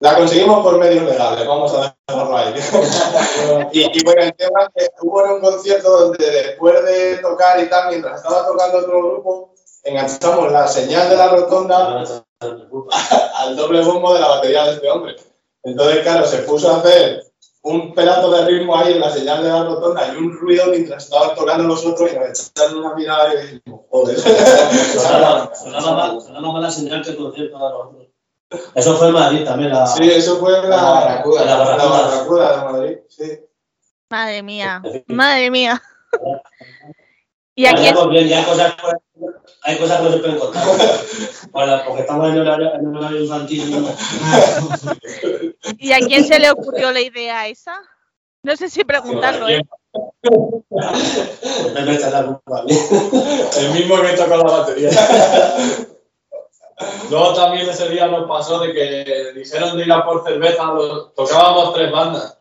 [0.00, 2.54] la conseguimos por medios legales, vamos a dejarlo ahí.
[3.72, 7.62] y, y bueno, el tema es que hubo en un concierto donde después de tocar
[7.62, 9.54] y tal, mientras estaba tocando otro grupo,
[9.84, 12.04] enganchamos la señal de la rotonda
[12.40, 15.16] al doble bombo de la batería de este hombre.
[15.62, 17.25] Entonces, claro, se puso a hacer
[17.66, 21.04] un pedazo de ritmo ahí en la señal de la rotonda y un ruido mientras
[21.04, 24.18] estaban tocando los otros y nos echaron una mirada y dijimos, joder.
[24.96, 28.06] Sonaba, sonaba mal, sonaba mal la señal que el concierto de los otros.
[28.76, 29.70] Eso fue en Madrid también.
[29.72, 31.44] La, Sí, eso fue en la, La Barracuda.
[31.44, 32.02] la la Barracuda.
[32.02, 32.98] Barracuda de Madrid.
[33.08, 33.40] Sí.
[34.10, 35.82] Madre mía, madre mía.
[37.58, 38.82] ¿Y aquí Vayamos bien, ya hay cosas, que-
[39.62, 40.64] hay cosas que no se pueden contar.
[41.50, 43.80] Bueno, porque estamos en horario, en horario infantil.
[43.82, 43.88] ¿no?
[45.78, 47.80] ¿Y a quién se le ocurrió la idea esa?
[48.42, 49.62] No sé si preguntarlo, ¿eh?
[51.74, 52.62] Me echas la culpa.
[53.58, 54.90] El mismo que tocó la batería.
[57.10, 60.74] Luego también ese día nos pasó de que dijeron de ir a por cerveza,
[61.16, 62.38] tocábamos tres bandas,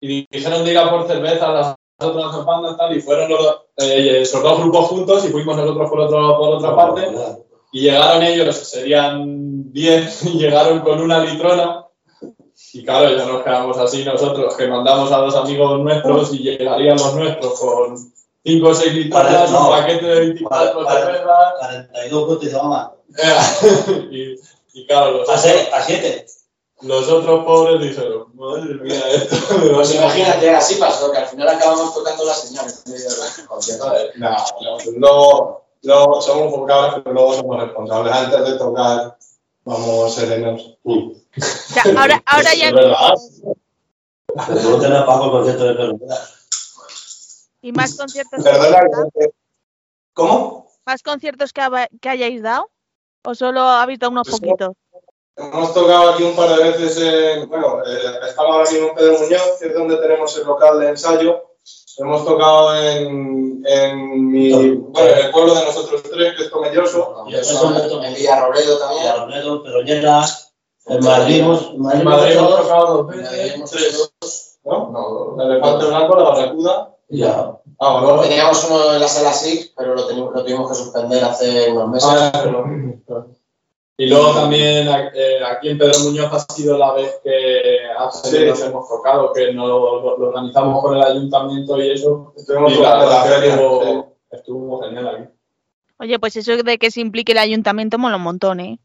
[0.00, 3.30] y dijeron de ir a por cerveza a las otras dos bandas tal, y fueron
[3.30, 7.08] los, dos- eh, esos dos grupos juntos y fuimos nosotros por, otro, por otra parte,
[7.72, 11.86] y llegaron ellos, serían 10, y llegaron con una litrona,
[12.74, 16.96] y claro, ya nos quedamos así nosotros, que mandamos a dos amigos nuestros y llegarían
[16.96, 17.96] los nuestros con
[18.44, 19.68] 5 o 6 litronas, no.
[19.68, 21.00] un paquete de 24 Vale, vale.
[21.06, 22.92] cervezas, 42 puntos y mamá.
[23.18, 24.08] Eh,
[24.74, 26.26] y, y claro, los, a 7.
[26.82, 31.10] Los otros pobres dijeron, madre mía, esto me va a Pues ser- imagínate, así pasó,
[31.12, 32.24] que al final acabamos tocando
[32.86, 33.92] del concierto.
[34.16, 34.30] No,
[34.60, 38.12] no, luego, luego somos cabros, pero luego somos responsables.
[38.12, 39.16] Antes de tocar,
[39.64, 40.78] vamos serenos.
[40.84, 42.70] O sea, ahora, ahora ya.
[42.72, 42.80] No
[45.06, 46.00] pago el concierto de Perú.
[47.62, 48.80] y más conciertos, Perdona,
[49.14, 49.30] que-
[50.14, 50.68] ¿cómo?
[50.84, 51.60] más conciertos que,
[52.08, 52.70] hayáis dado
[53.24, 54.48] o solo habéis dado unos Pues no.
[54.48, 54.76] poquitos.
[55.36, 59.18] Hemos tocado aquí un par de veces en, bueno, eh, estamos ahora mismo en Pedro
[59.18, 61.42] Muñoz, que es donde tenemos el local de ensayo.
[61.98, 67.24] Hemos tocado en, en, mi, bueno, en el pueblo de nosotros tres, que es Tomelloso.
[67.28, 69.02] En Villarrobledo también.
[69.02, 70.52] Villarrobledo, Peroñeras,
[70.86, 73.70] en Madrid, hemos- en Madrid En Madrid hemos tocado dos En veces.
[73.70, 74.12] Tres.
[74.20, 74.48] dos.
[74.64, 75.36] ¿No?
[75.40, 76.94] El elefante blanco, la barracuda.
[77.08, 77.58] ya.
[77.78, 78.20] Ah, bueno.
[78.22, 81.88] Teníamos uno en la sala SIG, pero lo, tuvimos- lo tuvimos que suspender hace unos
[81.88, 82.08] meses.
[82.12, 82.64] Ah, pero-
[83.96, 87.78] Y luego también eh, aquí en Pedro Muñoz ha sido la vez que
[88.24, 88.44] Sí.
[88.46, 92.32] nos hemos tocado, que nos lo, lo organizamos con el ayuntamiento y eso.
[92.36, 93.54] Estuvimos Y la la feria.
[93.54, 93.60] sí.
[93.60, 95.24] estuvo, estuvo genial aquí.
[96.00, 98.80] Oye, pues eso de que se implique el ayuntamiento mola un montón, ¿eh?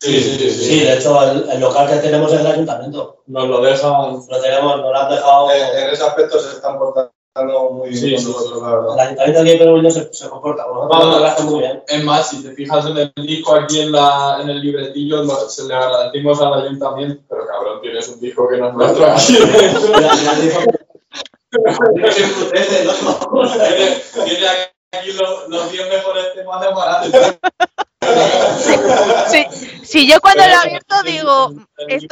[0.00, 0.50] Sí, sí, sí.
[0.50, 3.22] Sí, de hecho, el, el local que tenemos es el ayuntamiento.
[3.26, 4.14] Nos lo dejan.
[4.28, 5.50] Lo tenemos, nos lo han dejado.
[5.50, 7.12] En, en ese aspecto se están portando
[7.44, 8.98] muy bien Sí, con sí, nosotros, la El verdad.
[9.00, 10.88] ayuntamiento aquí en Perú se, se comporta nos
[11.20, 11.82] lo hacen muy bien.
[11.88, 15.48] Es más, si te fijas en el disco aquí en, la, en el libretillo, lo-
[15.50, 17.24] se le agradecimos al ayuntamiento.
[17.28, 19.36] Pero cabrón, tienes un disco que no es nuestro aquí
[24.24, 24.46] Tiene,
[24.92, 27.12] aquí los, los 10 mejores temas de Amaral.
[29.28, 29.44] Sí,
[29.82, 31.50] sí, yo cuando lo he abierto digo,
[31.88, 32.06] es-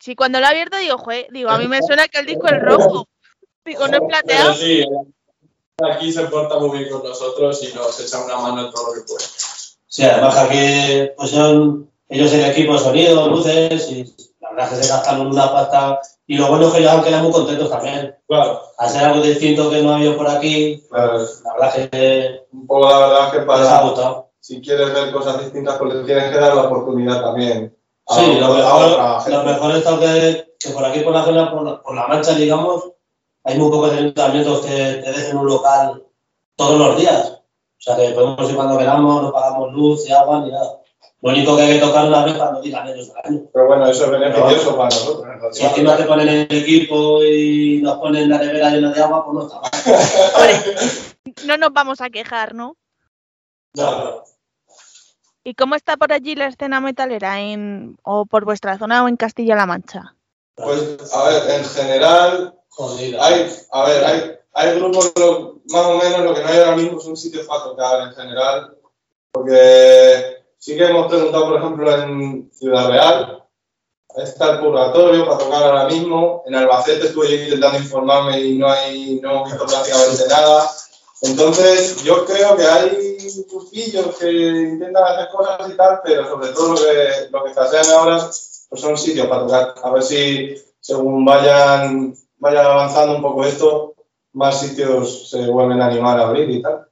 [0.00, 2.48] sí, cuando lo he abierto digo, jue, digo, a mí me suena que el disco
[2.48, 3.06] es rojo.
[3.64, 4.54] Digo, no es Pero plateado.
[4.54, 4.84] sí,
[5.82, 8.92] aquí se porta muy bien con nosotros y nos echa una mano en todo lo
[8.94, 9.24] que puede.
[9.86, 14.04] Sí, además aquí pues son ellos el equipo de sonido, luces, y
[14.40, 16.00] la verdad es que se gastan una pasta.
[16.26, 18.16] Y lo bueno es que ellos han quedado muy contentos también.
[18.26, 22.40] Claro, Hacer algo distinto que no ha habido por aquí, Claro, la verdad es que
[22.52, 24.30] un poco la verdad es que les ha para, gustado.
[24.40, 27.76] si quieres ver cosas distintas, pues le tienes que dar la oportunidad también.
[28.06, 31.62] a- Sí, lo mejor, lo mejor está que, que por aquí, por la zona, por
[31.62, 32.90] la, por la mancha, digamos,
[33.44, 36.02] hay muy pocos ayuntamientos que te dejen un local
[36.56, 37.30] todos los días.
[37.30, 40.80] O sea, que podemos ir cuando queramos, no pagamos luz y agua ni nada.
[41.20, 43.46] Lo único que hay que tocar una vez cuando digan ellos al año.
[43.52, 45.56] Pero bueno, eso es beneficioso para nosotros.
[45.56, 49.34] Si encima te ponen el equipo y nos ponen la nevera llena de agua, pues
[49.34, 49.70] no está mal.
[51.46, 52.76] No nos vamos a quejar, ¿no?
[53.74, 54.22] No,
[55.46, 59.16] ¿Y cómo está por allí la escena metalera en o por vuestra zona o en
[59.16, 60.16] Castilla-La Mancha?
[60.54, 63.24] Pues, a ver, en general, Jodida.
[63.24, 66.76] hay, a ver, hay, hay grupos, lo- más o menos, lo que no hay ahora
[66.76, 68.76] mismo son sitios para tocar en general,
[69.32, 73.44] porque sí que hemos preguntado, por ejemplo, en Ciudad Real,
[74.16, 79.18] está el Purgatorio para tocar ahora mismo, en Albacete estuve intentando informarme y no, hay,
[79.20, 80.70] no hemos visto prácticamente nada,
[81.22, 83.16] entonces yo creo que hay
[83.50, 87.86] grupillos que intentan hacer cosas y tal, pero sobre todo lo que, lo que escasean
[87.98, 88.30] ahora
[88.68, 92.14] pues son sitios para tocar, a ver si según vayan,
[92.44, 93.94] vayan avanzando un poco esto,
[94.34, 96.86] más sitios se vuelven a animar a abrir y tal.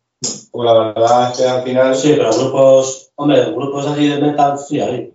[0.50, 1.94] Porque la verdad es que al final.
[1.94, 5.12] Sí, pero grupos, hombre, grupos así de metal, sí hay.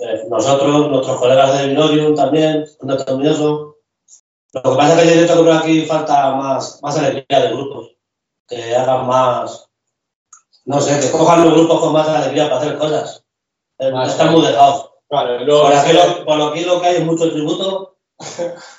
[0.00, 3.76] Eh, nosotros, nuestros colegas de Vinorium también, no eso.
[4.52, 7.48] Lo que pasa es que yo siento que por aquí falta más, más alegría de
[7.52, 7.96] grupos,
[8.48, 9.68] que hagan más,
[10.64, 13.24] no sé, que cojan los grupos con más alegría para hacer cosas.
[13.78, 14.90] Eh, Más están muy dejados.
[15.08, 17.97] claro, y luego Por aquí, lo, por aquí lo que hay es mucho tributo,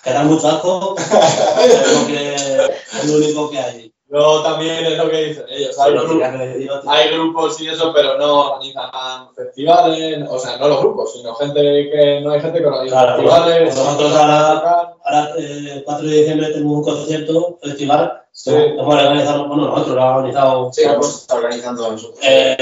[0.04, 3.94] que dan mucho asco, es lo, que, es lo único que hay.
[4.08, 5.80] luego también es lo que dicen ellos.
[5.80, 6.92] Hay, Lo gru- tenía que decir, tío.
[6.92, 11.62] hay grupos y eso, pero no organizan festivales, o sea, no los grupos, sino gente
[11.62, 13.76] que no hay gente que organiza Claro, festivales.
[13.76, 18.22] nosotros ahora- Ahora, el 4 de diciembre tenemos un concierto, festival.
[18.32, 18.52] Sí.
[18.54, 22.14] Hemos organizado, bueno, nosotros lo hemos organizado Sí, hemos estado organizando eso.
[22.22, 22.58] eh,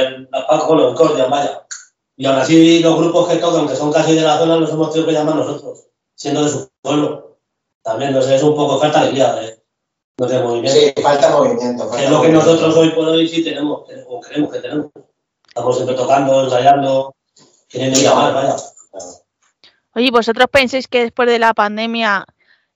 [0.67, 1.65] bueno, en Cordia, vaya.
[2.15, 4.91] Y aún así, los grupos que tocan, que son casi de la zona, los hemos
[4.91, 7.37] tenido que llamar nosotros, siendo de su pueblo.
[7.83, 9.63] También, no sé, es un poco falta de guía, de,
[10.17, 10.79] no de movimiento.
[10.79, 11.87] Sí, falta movimiento.
[11.87, 12.51] Falta es lo que movimiento.
[12.51, 14.87] nosotros hoy por hoy sí tenemos, o creemos que tenemos.
[15.47, 17.15] Estamos siempre tocando, ensayando,
[17.67, 18.55] queriendo llamar, vaya.
[19.95, 22.25] Oye, ¿vosotros pensáis que después de la pandemia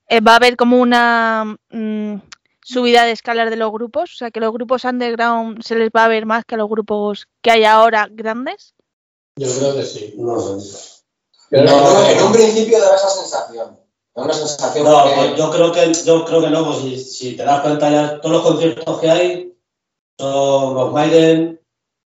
[0.08, 2.16] eh, va a haber como una mm,
[2.64, 4.14] subida de escalas de los grupos?
[4.14, 6.70] O sea, que los grupos underground se les va a ver más que a los
[6.70, 8.74] grupos que hay ahora grandes.
[9.36, 10.16] Yo creo que sí.
[10.18, 11.04] No sé.
[11.50, 13.81] Pero No, no, en un principio da esa sensación.
[14.16, 16.98] Da una sensación No, porque- pues yo creo que yo creo que no, pues si,
[17.00, 19.54] si te das cuenta ya todos los conciertos que hay
[20.20, 21.60] son los Maiden,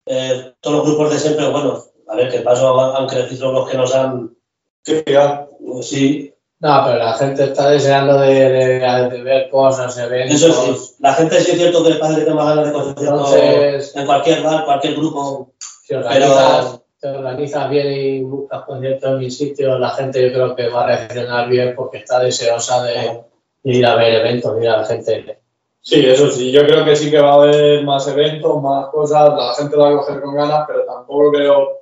[0.06, 3.78] eh, todos los grupos de siempre, bueno, a ver qué pasó, han crecido los que
[3.78, 4.36] nos han
[4.84, 5.48] Sí, ya.
[5.66, 10.42] pues sí, No, pero la gente está deseando de, de- de ver cosas, eventos.
[10.42, 13.34] eso sí, la gente sí es cierto que parece que tiene más ganas de conciertos
[13.34, 15.54] Entonces, en cualquier bar, cualquier grupo,
[15.86, 20.34] si organizas, pero te organizas bien y buscas conciertos en mi sitio, la gente yo
[20.34, 23.24] creo que va a reaccionar bien porque está deseosa de,
[23.64, 25.40] de ir a ver eventos, de ir a la gente.
[25.82, 29.34] Sí, eso sí, yo creo que sí que va a haber más eventos, más cosas,
[29.34, 31.82] la gente lo va a coger con ganas, pero tampoco creo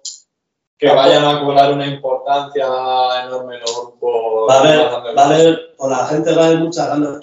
[0.78, 2.68] que vayan a cobrar una importancia
[3.26, 4.48] enorme los grupos.
[4.48, 7.20] va a haber, va a haber, por la gente va a haber muchas ganas,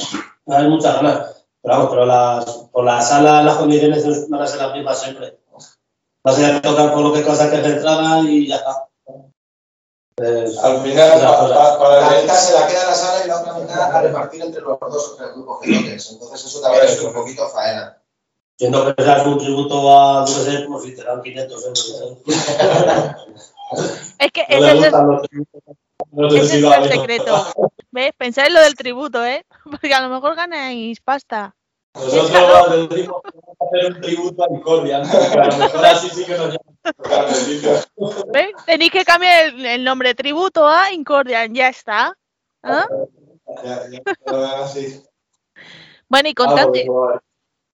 [0.50, 4.42] va a haber muchas ganas, pero vamos, pero las, por la sala las condiciones van
[4.42, 5.38] a ser las mismas siempre.
[6.24, 8.88] Vas a ir a tocar por lo que cosas que te entrada y ya está.
[10.16, 11.54] Eh, Al final, cosa.
[11.54, 14.00] pa- para La mitad se la queda a la sala y la otra mitad a
[14.00, 16.10] repartir entre los dos o tres grupos que toques.
[16.12, 17.98] Entonces eso también es un poquito faena.
[18.56, 22.22] Siendo que seas un tributo a, no sé, como si te dan 500 euros.
[24.18, 25.28] Es que No ese es, el, los.
[26.12, 27.46] No ese si es secreto.
[27.90, 28.12] ¿Ves?
[28.16, 29.44] Pensad en lo del tributo, ¿eh?
[29.68, 31.56] Porque a lo mejor ganáis pasta.
[31.94, 35.04] Nosotros les decimos que vamos a hacer un tributo a Incordia, ¿no?
[35.42, 36.74] a lo mejor así sí que nos llaman.
[38.32, 38.50] ¿Ves?
[38.66, 42.16] Tenéis que cambiar el, el nombre tributo a Incordian, ya está.
[42.62, 42.86] ¿Ah?
[43.64, 44.02] Ya, ya.
[46.08, 47.20] Bueno, y Ah, contadme, pues,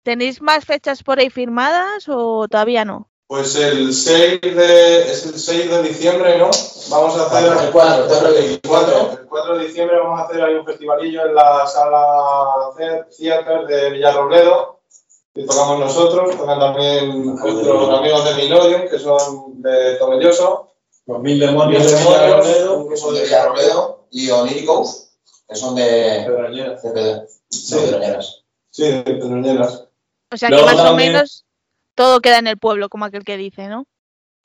[0.03, 3.11] ¿tenéis más fechas por ahí firmadas o todavía no?
[3.35, 6.51] Pues el 6 de, es el 6 de diciembre, ¿no?
[6.89, 10.55] Vamos a hacer El 4, el 4, el 4 de diciembre vamos a hacer ahí
[10.55, 14.79] un festivalillo en la sala The- Theater de Villarrobledo.
[15.35, 20.71] Y tocamos nosotros, tocan también nuestros amigos de Minorium, que son de Tomelloso.
[21.07, 25.09] Los mil demonios Mil de Demonios, Villarrobledo, un Que son grupo de Villarrobledo y Oníricos,
[25.49, 26.83] que son de, Pedroñeras.
[26.85, 27.75] de, Pedro- Sí.
[27.75, 28.45] de Pedroñeras.
[28.71, 29.89] Sí, de Pedroñeras.
[30.33, 31.44] O sea que Luego más o menos
[31.95, 33.87] todo queda en el pueblo, como aquel que dice, ¿no?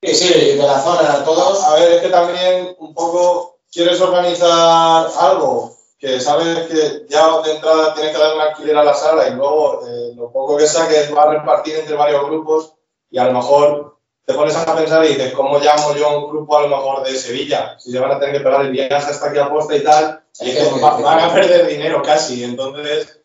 [0.01, 1.63] Sí, sí, de la zona, todos.
[1.63, 7.51] A ver, es que también un poco quieres organizar algo que sabes que ya de
[7.51, 10.65] entrada tienes que dar un alquiler a la sala y luego eh, lo poco que
[10.65, 12.73] saques va a repartir entre varios grupos
[13.11, 16.29] y a lo mejor te pones a pensar y dices, ¿cómo llamo yo a un
[16.29, 17.77] grupo a lo mejor de Sevilla?
[17.79, 20.23] Si se van a tener que pegar el viaje hasta aquí a posta y tal,
[20.39, 23.18] y van a perder dinero casi, entonces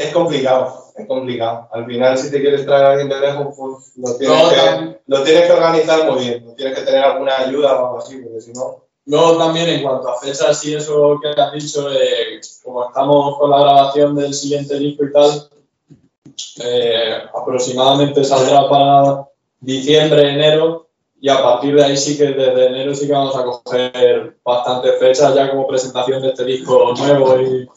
[0.00, 1.68] es complicado, es complicado.
[1.72, 5.22] Al final, si te quieres traer a alguien de lejos, pues lo tienes, que, lo
[5.22, 8.40] tienes que organizar muy bien, no tienes que tener alguna ayuda o algo así, porque
[8.40, 8.84] si no...
[9.04, 13.50] Luego también en cuanto a fechas y eso que has dicho, eh, como estamos con
[13.50, 15.48] la grabación del siguiente disco y tal,
[16.64, 19.28] eh, aproximadamente saldrá para
[19.60, 20.86] diciembre, enero,
[21.20, 24.98] y a partir de ahí sí que desde enero sí que vamos a coger bastantes
[24.98, 27.38] fechas ya como presentación de este disco nuevo.
[27.40, 27.68] Y,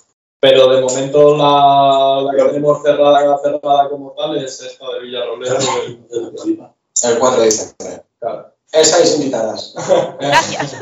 [0.44, 5.58] pero de momento la, la que tenemos cerrada, cerrada como tal es esta de Villarrobledo.
[7.02, 8.04] El 4 de diciembre.
[8.20, 8.54] Claro.
[8.74, 9.74] Estáis invitadas.
[10.20, 10.76] Gracias.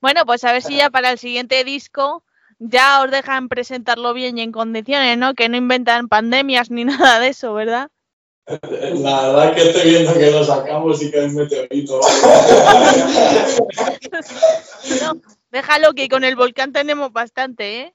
[0.00, 2.24] bueno, pues a ver si ya para el siguiente disco
[2.60, 5.34] ya os dejan presentarlo bien y en condiciones, ¿no?
[5.34, 7.90] Que no inventan pandemias ni nada de eso, ¿verdad?
[8.46, 12.00] La verdad es que estoy viendo que lo sacamos y que hay un meteorito.
[15.02, 15.20] No,
[15.50, 17.94] déjalo que con el volcán tenemos bastante, ¿eh?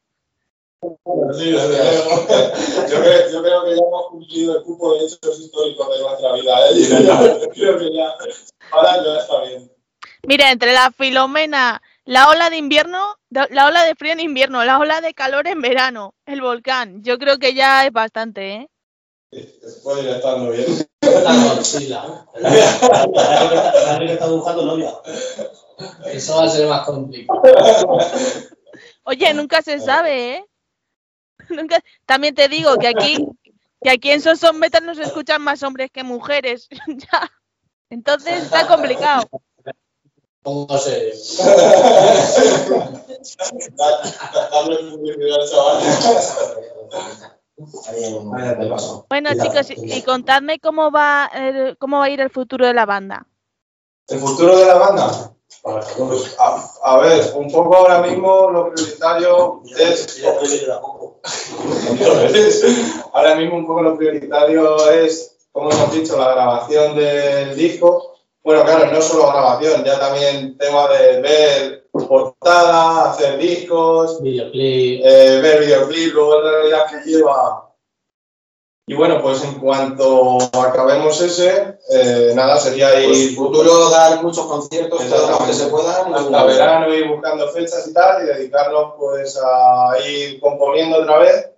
[0.82, 1.52] Sí.
[1.52, 1.68] Yo
[3.02, 6.70] creo, yo creo que ya hemos cumplido el cupo de hechos históricos de nuestra vida.
[6.70, 6.88] ¿eh?
[6.88, 8.14] Yo ya- creo que ya,
[8.72, 9.72] ahora ya está bien.
[10.24, 14.78] Mira, entre la filomena, la ola de invierno, la ola de frío en invierno, la
[14.78, 18.70] ola de calor en verano, el volcán, yo creo que ya es bastante, ¿eh?
[19.84, 20.66] Puede ir estando bien.
[21.02, 22.04] La Godzilla.
[22.40, 24.94] La que está buscando novia.
[26.06, 27.42] Eso va a ser más complicado.
[29.04, 30.46] Oye, nunca se sabe, ¿eh?
[32.06, 33.26] También te digo que aquí,
[33.82, 36.68] que aquí en Soson Metal nos escuchan más hombres que mujeres.
[36.88, 37.32] ya.
[37.90, 39.28] Entonces está complicado.
[47.58, 49.06] El paso.
[49.10, 52.74] Bueno, chicos, y, y contadme cómo va, el- cómo va a ir el futuro de
[52.74, 53.26] la banda.
[54.08, 55.32] ¿El futuro de la banda?
[55.64, 60.22] Pues, a, a ver, un poco ahora mismo lo prioritario es
[63.14, 68.16] Ahora mismo un poco lo prioritario es, como hemos dicho, la grabación del disco.
[68.44, 75.02] Bueno, claro, no solo grabación, ya también tema de ver portada, hacer discos, Videoclip.
[75.04, 77.67] eh, ver videoclips, luego en realidad que lleva.
[78.90, 84.46] Y bueno, pues en cuanto acabemos ese, eh, nada, sería Pues ir futuro dar muchos
[84.46, 86.16] conciertos todos los que se puedan.
[86.16, 91.50] hasta verano, ir buscando fechas y tal, y dedicarnos pues a ir componiendo otra vez.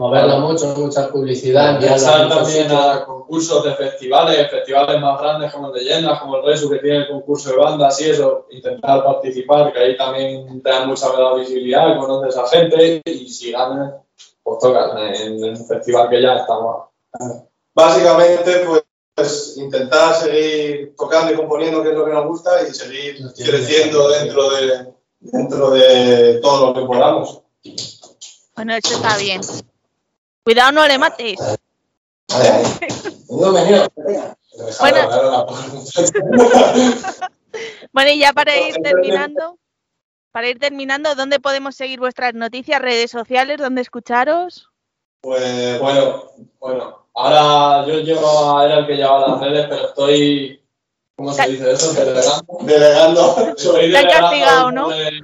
[0.00, 1.78] Moverlo mucho, mucha publicidad.
[1.78, 6.44] Pensar también a concursos de festivales, festivales más grandes como el de Leyendas, como el
[6.44, 10.68] Resu, que tiene el concurso de bandas y eso, intentar participar, que ahí también te
[10.68, 14.03] dan mucha más visibilidad, conoces a gente y si ganas,
[14.44, 16.90] pues tocas en el festival que ya estamos.
[17.74, 18.64] Básicamente,
[19.16, 24.08] pues intentar seguir tocando y componiendo, que es lo que nos gusta, y seguir creciendo
[24.10, 27.42] dentro de, dentro de todo lo que podamos.
[28.54, 29.40] Bueno, eso está bien.
[30.44, 30.98] Cuidado, no le
[33.52, 33.88] venido.
[34.78, 35.46] Bueno.
[37.92, 39.56] Bueno, y ya para ir terminando,
[40.34, 44.68] para ir terminando, ¿dónde podemos seguir vuestras noticias, redes sociales, dónde escucharos?
[45.20, 46.24] Pues Bueno,
[46.58, 50.60] bueno, ahora yo llevo, era el que llevaba las redes, pero estoy,
[51.14, 51.92] ¿cómo se dice eso?
[51.92, 52.44] Delegando.
[52.62, 53.36] delegando.
[53.38, 54.88] Han delegando castigado, ¿no?
[54.88, 55.22] de-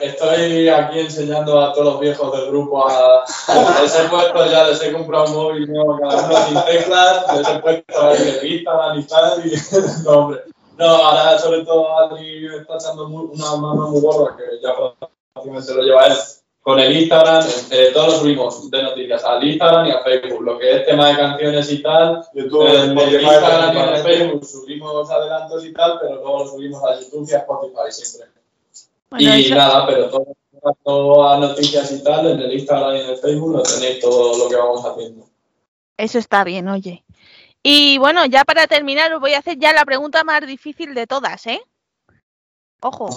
[0.00, 3.24] Estoy aquí enseñando a todos los viejos del grupo a.
[3.82, 7.46] Les he puesto ya, les he comprado un móvil nuevo cada uno sin teclas, les
[7.46, 9.46] he puesto ahí el Instagram y tal.
[9.46, 9.52] Y,
[10.04, 10.40] no, hombre.
[10.78, 14.74] No, ahora sobre todo Adri está echando mu- una mano muy gorda, que ya
[15.34, 16.12] prácticamente lo lleva él
[16.62, 20.42] con el Instagram, eh, todos lo subimos de noticias al Instagram y a Facebook.
[20.42, 24.02] Lo que es tema de canciones y tal, YouTube, en el Instagram y en el.
[24.02, 28.30] Facebook subimos adelantos y tal, pero luego lo subimos a YouTube y a Spotify siempre.
[29.10, 30.26] Bueno, y eso- nada, pero todo,
[30.82, 34.36] todo a noticias y tal, en el Instagram y en el Facebook lo tenéis todo
[34.36, 35.24] lo que vamos haciendo.
[35.96, 37.04] Eso está bien, oye.
[37.68, 41.08] Y bueno, ya para terminar, os voy a hacer ya la pregunta más difícil de
[41.08, 41.60] todas, ¿eh?
[42.80, 43.08] Ojo.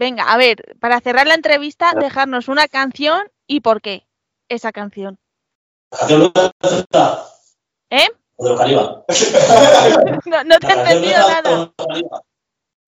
[0.00, 4.04] Venga, a ver, para cerrar la entrevista, dejarnos una canción y por qué
[4.48, 5.20] esa canción.
[7.90, 8.08] ¿Eh?
[10.26, 11.72] No, no te he entendido nada.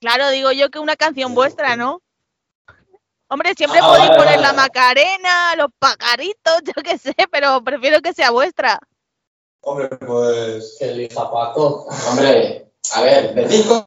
[0.00, 2.02] Claro, digo yo que una canción vuestra, ¿no?
[3.28, 8.12] Hombre, siempre Ah, podéis poner la Macarena, los pajaritos, yo qué sé, pero prefiero que
[8.12, 8.80] sea vuestra.
[9.62, 10.76] Hombre, pues.
[10.78, 11.86] Que elija Paco.
[12.10, 13.86] Hombre, a ver, de cinco,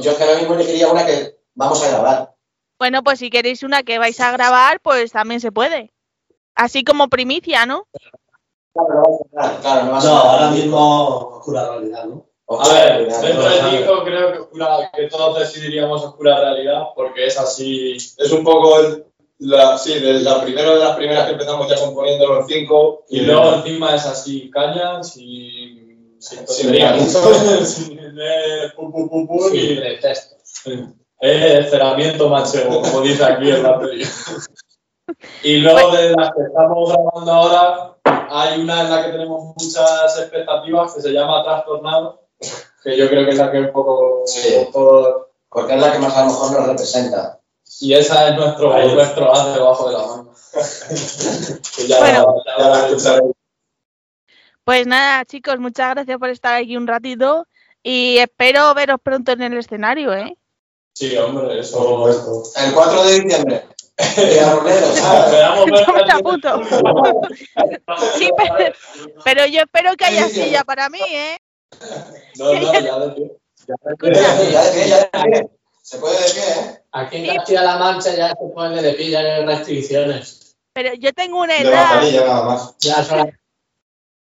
[0.00, 2.34] yo es que ahora mismo elegiría una que vamos a grabar.
[2.78, 5.92] Bueno, pues si queréis una que vais a grabar, pues también se puede.
[6.54, 7.86] Así como primicia, ¿no?
[8.72, 9.02] Claro,
[9.32, 12.26] no claro, no vas a No, ahora mismo oscura realidad, ¿no?
[12.48, 17.38] A ver, dentro de cinco creo que, oscura- que todos decidiríamos oscura realidad porque es
[17.38, 17.94] así.
[17.96, 18.78] Es un poco.
[18.80, 19.06] el-
[19.46, 23.04] La, sí, de la primera de las primeras que empezamos ya componiendo los cinco.
[23.10, 26.46] Y luego encima es así caña, sin, sin
[27.66, 30.36] Sin eh, pu, pu, pu, pu, Sí, y detesto.
[31.20, 34.06] es cerramiento manchego, como dice aquí en la peli.
[35.42, 37.96] Y luego de las que estamos grabando ahora,
[38.30, 42.22] hay una en la que tenemos muchas expectativas que se llama Trastornado,
[42.82, 44.54] que yo creo que es la que un poco Sí.
[44.72, 45.28] todo.
[45.50, 47.40] Porque es la que más a lo mejor nos representa.
[47.80, 48.92] Y esa es nuestro, Ahí.
[48.94, 50.30] nuestro as debajo de la mano.
[51.88, 52.36] Ya- Bueno.
[52.46, 53.22] ya- la escucharé.
[54.64, 57.46] Pues nada, chicos, muchas gracias por estar aquí un ratito
[57.82, 60.36] y espero veros pronto en el escenario, ¿eh?
[60.94, 62.42] Sí, hombre, eso.
[62.56, 63.66] El 4 de diciembre.
[68.18, 68.54] Sí, pero,
[69.24, 71.36] pero yo espero que haya silla para mí, ¿eh?
[72.38, 73.32] No, no, ya de pie.
[73.66, 74.12] Ya de pie,
[74.88, 75.48] ya de pie.
[75.82, 76.80] Se puede de pie, ¿eh?
[76.94, 80.56] Aquí en Castilla-La Mancha ya se pone de pie, ya no hay restricciones.
[80.72, 82.78] Pero yo tengo una edad, Manzanilla nada más.
[82.78, 83.32] Ya son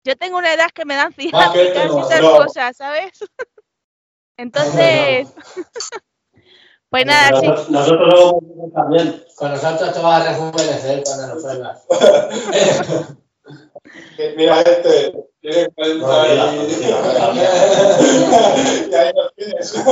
[0.04, 2.38] yo tengo una edad que me dan ciáticas y no.
[2.38, 3.12] cosas, ¿sabes?
[4.38, 5.28] Entonces,
[6.90, 7.48] pues nada, sí.
[7.70, 8.34] Nosotros,
[8.74, 9.24] también.
[9.36, 11.86] Con nosotros te vas a rejuvenecer cuando nos vengas.
[14.16, 15.12] Que Mira este.
[15.42, 16.60] Tiene 40 No, mira, y...
[17.34, 17.52] mira,
[18.90, 19.84] y ahí los tienes.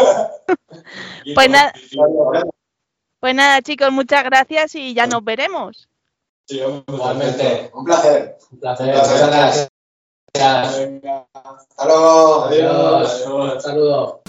[1.33, 1.73] Pues nada,
[3.19, 5.87] pues nada, chicos, muchas gracias y ya nos veremos.
[6.47, 8.37] Sí, Igualmente, Un placer.
[8.51, 8.87] un placer.
[8.87, 9.69] Muchas gracias.
[10.33, 10.79] gracias.
[10.79, 11.27] Venga.
[11.33, 12.45] Hasta luego.
[12.45, 13.25] Adiós.
[13.27, 14.21] Un saludo.